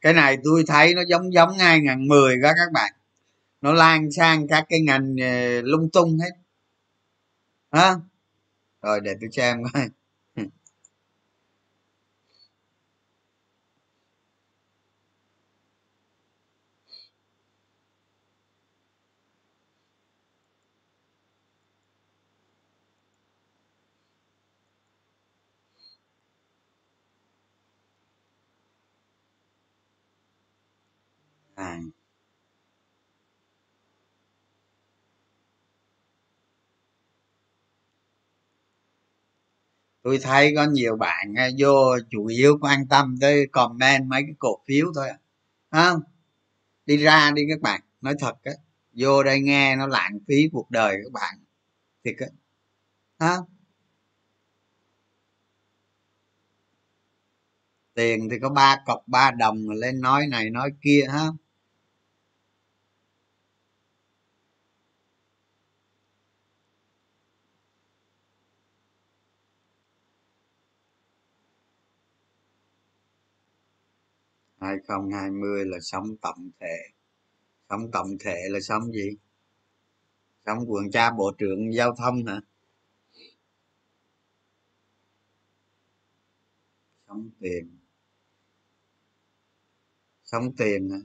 cái 0.00 0.12
này 0.12 0.38
tôi 0.44 0.64
thấy 0.66 0.94
nó 0.94 1.02
giống 1.08 1.32
giống 1.32 1.58
2010 1.58 2.36
đó 2.36 2.50
các 2.56 2.72
bạn. 2.72 2.92
Nó 3.60 3.72
lan 3.72 4.12
sang 4.12 4.48
các 4.48 4.66
cái 4.68 4.80
ngành 4.80 5.16
ờ, 5.20 5.60
lung 5.62 5.90
tung 5.90 6.18
hết. 6.18 6.30
Hả? 7.72 7.94
Rồi 8.82 9.00
để 9.00 9.14
tôi 9.20 9.30
xem 9.32 9.62
coi. 9.72 9.88
Vàng. 31.60 31.90
Tôi 40.02 40.18
thấy 40.22 40.52
có 40.56 40.64
nhiều 40.64 40.96
bạn 40.96 41.34
à, 41.36 41.48
vô 41.58 41.98
chủ 42.10 42.26
yếu 42.26 42.58
quan 42.60 42.88
tâm 42.88 43.16
tới 43.20 43.46
comment 43.52 44.06
mấy 44.06 44.22
cái 44.22 44.34
cổ 44.38 44.60
phiếu 44.68 44.86
thôi 44.94 45.08
không? 45.70 46.00
Đi 46.86 46.96
ra 46.96 47.30
đi 47.36 47.42
các 47.50 47.60
bạn, 47.60 47.80
nói 48.00 48.14
thật 48.20 48.34
á, 48.42 48.52
vô 48.92 49.22
đây 49.22 49.40
nghe 49.40 49.76
nó 49.76 49.86
lãng 49.86 50.18
phí 50.28 50.36
cuộc 50.52 50.70
đời 50.70 50.96
các 51.04 51.12
bạn, 51.12 51.34
thiệt 52.04 52.16
á. 52.18 52.26
Ha 53.18 53.36
tiền 57.94 58.28
thì 58.30 58.38
có 58.42 58.48
ba 58.50 58.76
cọc, 58.86 59.02
ba 59.06 59.30
đồng 59.30 59.70
lên 59.70 60.00
nói 60.00 60.26
này 60.26 60.50
nói 60.50 60.70
kia 60.82 61.06
ha 61.10 61.26
2020 74.60 75.64
là 75.66 75.78
sống 75.80 76.16
tổng 76.22 76.50
thể. 76.60 76.76
Sống 77.70 77.90
tổng 77.92 78.08
thể 78.20 78.36
là 78.50 78.60
sống 78.60 78.92
gì? 78.92 79.10
Sống 80.46 80.58
quần 80.66 80.90
cha 80.90 81.10
bộ 81.10 81.32
trưởng 81.38 81.74
giao 81.74 81.94
thông 81.96 82.26
hả? 82.26 82.40
Sống 87.08 87.30
tiền. 87.40 87.78
Sống 90.24 90.56
tiền 90.56 90.90
hả? 90.90 90.98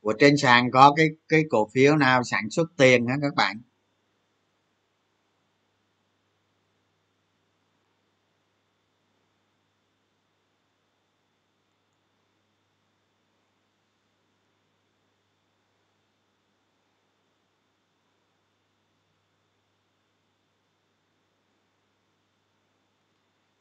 Của 0.00 0.14
trên 0.18 0.36
sàn 0.36 0.70
có 0.72 0.94
cái 0.96 1.08
cái 1.28 1.42
cổ 1.50 1.68
phiếu 1.74 1.96
nào 1.96 2.22
sản 2.24 2.50
xuất 2.50 2.66
tiền 2.76 3.06
hả 3.06 3.14
các 3.22 3.34
bạn? 3.34 3.60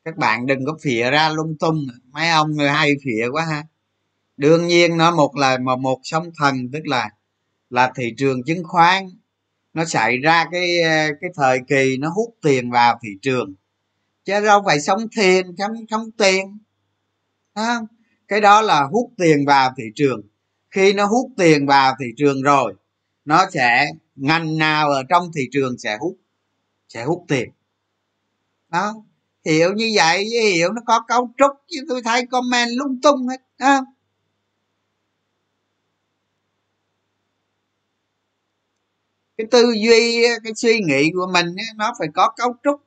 Các 0.06 0.18
bạn 0.18 0.46
đừng 0.46 0.66
có 0.66 0.78
phỉa 0.82 1.12
ra 1.12 1.30
lung 1.30 1.58
tung. 1.60 1.88
Mấy 2.12 2.30
ông 2.30 2.52
người 2.52 2.70
hay 2.70 2.94
phỉa 3.06 3.28
quá 3.32 3.46
ha. 3.46 3.64
Đương 4.38 4.68
nhiên 4.68 4.98
nó 4.98 5.16
một 5.16 5.36
là 5.36 5.58
một, 5.58 5.80
một 5.80 6.00
sóng 6.04 6.32
thần 6.38 6.72
tức 6.74 6.88
là 6.88 7.10
là 7.70 7.92
thị 7.96 8.14
trường 8.18 8.44
chứng 8.44 8.64
khoán. 8.64 9.04
Nó 9.74 9.86
xảy 9.86 10.18
ra 10.18 10.46
cái 10.52 10.80
ờ, 10.82 11.08
cái 11.22 11.30
thời 11.36 11.60
kỳ 11.68 11.98
nó 11.98 12.10
hút 12.10 12.36
tiền 12.42 12.72
vào 12.72 13.00
thị 13.04 13.10
trường. 13.22 13.54
Chứ 14.26 14.46
đâu 14.46 14.62
phải 14.66 14.80
sống 14.82 15.08
thiền 15.18 15.56
sống 15.58 15.72
sống 15.90 16.12
tiền. 16.12 16.58
Không? 17.56 17.88
cái 18.28 18.42
đó 18.42 18.62
là 18.62 18.84
hút 18.92 19.12
tiền 19.18 19.46
vào 19.46 19.74
thị 19.78 19.84
trường. 19.96 20.22
Khi 20.72 20.94
nó 20.94 21.06
hút 21.06 21.32
tiền 21.38 21.68
vào 21.68 21.96
thị 22.00 22.06
trường 22.18 22.42
rồi 22.42 22.74
nó 23.26 23.50
sẽ 23.54 23.92
ngành 24.16 24.58
nào 24.58 24.90
ở 24.90 25.04
trong 25.10 25.32
thị 25.36 25.42
trường 25.52 25.78
sẽ 25.78 25.98
hút 25.98 26.18
sẽ 26.88 27.04
hút 27.04 27.26
tiền. 27.28 27.50
Đó 28.70 29.04
hiểu 29.46 29.74
như 29.74 29.92
vậy 29.96 30.26
hiểu 30.26 30.72
nó 30.74 30.82
có 30.86 31.00
cấu 31.08 31.30
trúc, 31.38 31.52
chứ 31.68 31.80
tôi 31.90 32.02
thấy 32.02 32.26
comment 32.26 32.70
lung 32.78 33.02
tung 33.02 33.28
hết 33.28 33.42
à. 33.58 33.82
cái 39.38 39.48
tư 39.52 39.72
duy, 39.72 40.24
cái 40.44 40.54
suy 40.56 40.80
nghĩ 40.80 41.12
của 41.16 41.28
mình 41.34 41.46
nó 41.76 41.94
phải 42.00 42.08
có 42.14 42.30
cấu 42.38 42.56
trúc 42.64 42.82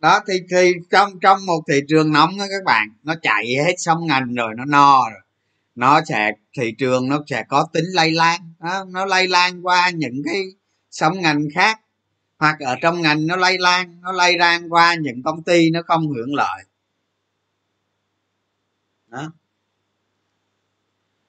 đó 0.00 0.20
thì 0.28 0.34
thì 0.50 0.72
trong 0.90 1.20
trong 1.20 1.46
một 1.46 1.62
thị 1.68 1.80
trường 1.88 2.12
nóng 2.12 2.38
đó 2.38 2.44
các 2.50 2.64
bạn 2.64 2.88
nó 3.02 3.14
chạy 3.22 3.54
hết 3.66 3.74
xong 3.78 4.06
ngành 4.06 4.34
rồi 4.34 4.54
nó 4.56 4.64
no 4.64 5.10
rồi. 5.10 5.20
Nó 5.74 6.00
sẽ 6.08 6.32
thị 6.58 6.74
trường 6.78 7.08
nó 7.08 7.22
sẽ 7.26 7.44
có 7.48 7.66
tính 7.72 7.84
lây 7.92 8.10
lan. 8.12 8.52
Đó, 8.60 8.84
nó 8.88 9.04
lây 9.06 9.28
lan 9.28 9.62
qua 9.62 9.90
những 9.90 10.22
cái 10.24 10.42
sóng 10.90 11.20
ngành 11.20 11.48
khác. 11.54 11.80
Hoặc 12.38 12.56
ở 12.60 12.76
trong 12.82 13.02
ngành 13.02 13.26
nó 13.26 13.36
lây 13.36 13.58
lan 13.58 14.00
nó 14.00 14.12
lây 14.12 14.38
lan 14.38 14.68
qua 14.68 14.94
những 14.94 15.22
công 15.22 15.42
ty 15.42 15.70
nó 15.70 15.82
không 15.86 16.08
hưởng 16.08 16.34
lợi. 16.34 16.64
Đó. 19.06 19.32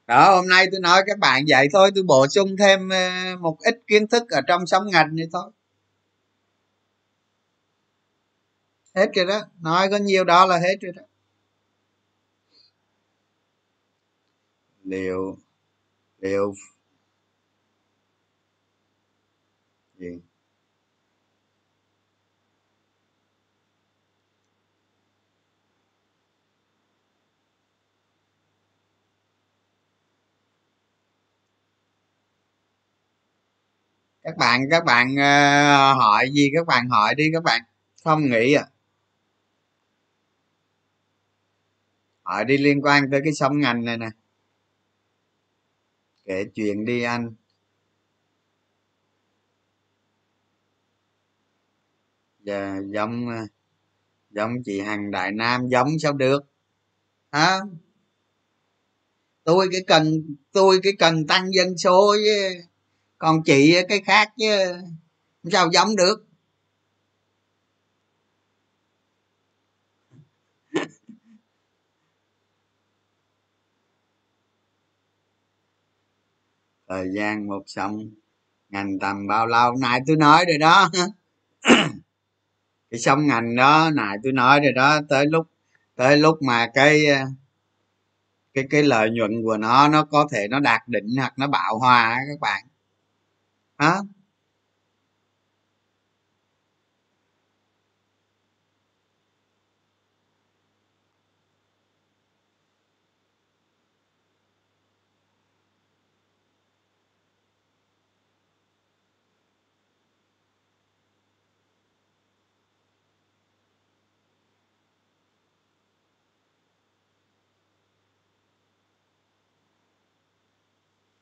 Đó 0.08 0.36
hôm 0.36 0.48
nay 0.48 0.66
tôi 0.72 0.82
nói 0.82 1.04
các 1.08 1.20
bạn 1.20 1.44
vậy 1.48 1.68
thôi 1.74 1.92
tôi 1.96 2.04
bổ 2.04 2.28
sung 2.28 2.56
thêm 2.60 2.90
ờ, 2.90 3.10
một 3.40 3.58
ít 3.60 3.84
kiến 3.88 4.08
thức 4.08 4.30
ở 4.30 4.42
trong 4.48 4.68
sóng 4.68 4.88
ngành 4.92 5.16
này 5.16 5.26
thôi. 5.34 5.52
Hết 8.96 9.10
rồi 9.16 9.26
đó. 9.26 9.42
Nói 9.62 9.90
có 9.90 9.98
nhiều 9.98 10.24
đó 10.24 10.46
là 10.46 10.58
hết 10.58 10.76
rồi 10.82 10.94
đó. 10.96 11.02
Liệu 14.84 15.38
liệu 16.20 16.54
gì? 20.00 20.22
Các 34.24 34.38
bạn 34.38 34.62
các 34.72 34.86
bạn 34.86 35.14
uh, 35.16 35.98
hỏi 35.98 36.30
gì? 36.34 36.50
Các 36.56 36.68
bạn 36.68 36.90
hỏi 36.90 37.16
đi 37.16 37.30
các 37.34 37.44
bạn 37.44 37.62
không 38.04 38.30
nghĩ 38.30 38.54
à 38.54 38.66
hỏi 42.32 42.46
đi 42.46 42.58
liên 42.58 42.82
quan 42.82 43.12
tới 43.12 43.22
cái 43.24 43.34
sông 43.34 43.60
ngành 43.60 43.86
này 43.86 43.98
nè. 43.98 44.10
Kể 46.26 46.46
chuyện 46.56 46.86
đi 46.86 47.04
anh. 47.04 47.34
Giờ 52.40 52.82
giống 52.94 53.28
ờ, 53.30 53.36
giống 54.30 54.64
chị 54.66 54.80
hằng 54.82 55.12
đại 55.12 55.32
nam, 55.32 55.68
giống 55.68 55.88
sao 56.00 56.14
được? 56.14 56.44
Hả? 57.32 57.60
Tôi 59.44 59.68
cái 59.72 59.82
cần, 59.88 60.36
tôi 60.52 60.80
cái 60.84 60.94
cần 61.00 61.28
tăng 61.28 61.52
dân 61.54 61.78
số 61.78 62.16
chứ 62.26 62.62
còn 63.18 63.44
chị 63.44 63.76
cái 63.90 64.02
khác 64.06 64.34
chứ 64.40 64.74
sao 65.52 65.70
giống 65.72 65.96
được. 65.96 66.31
Thời 76.92 77.10
gian 77.16 77.48
một 77.48 77.64
xong, 77.68 78.10
ngành 78.70 79.00
tầm 79.00 79.28
bao 79.28 79.48
lâu? 79.48 79.76
Nãy 79.82 80.02
tôi 80.08 80.16
nói 80.16 80.46
rồi 80.48 80.58
đó. 80.58 80.90
Cái 82.92 83.00
xong 83.00 83.28
ngành 83.28 83.56
đó, 83.56 83.90
nãy 83.94 84.18
tôi 84.24 84.34
nói 84.34 84.60
rồi 84.60 84.72
đó. 84.72 85.00
Tới 85.10 85.26
lúc 85.26 85.48
tới 85.96 86.18
lúc 86.18 86.38
mà 86.42 86.68
cái 86.74 87.02
cái 88.54 88.68
cái 88.70 88.84
lợi 88.84 89.10
nhuận 89.10 89.32
của 89.44 89.58
nó 89.58 89.88
nó 89.88 90.04
có 90.04 90.28
thể 90.32 90.48
nó 90.48 90.60
đạt 90.60 90.82
đỉnh 90.88 91.16
hoặc 91.18 91.34
nó 91.38 91.48
bạo 91.48 91.80
hòa 91.80 92.18
các 92.30 92.40
bạn. 92.40 92.64
Hả? 93.78 93.96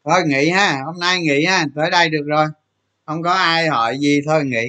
Thôi 0.10 0.24
nghỉ 0.26 0.49
ha, 0.49 0.82
hôm 0.86 0.99
nay 0.99 1.22
nghỉ 1.22 1.45
ha, 1.45 1.66
tới 1.76 1.89
đây 1.91 2.10
được 2.10 2.24
rồi. 2.26 2.45
Không 3.05 3.24
có 3.24 3.32
ai 3.32 3.68
hỏi 3.68 3.97
gì, 3.99 4.22
thôi 4.26 4.43
nghỉ. 4.45 4.68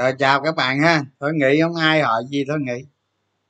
Rồi 0.00 0.12
chào 0.18 0.40
các 0.42 0.56
bạn 0.56 0.80
ha. 0.80 1.02
Thôi 1.20 1.32
nghĩ 1.34 1.60
không 1.62 1.74
ai 1.74 2.02
hỏi 2.02 2.22
gì 2.30 2.44
thôi 2.48 2.58
nghĩ 2.60 2.84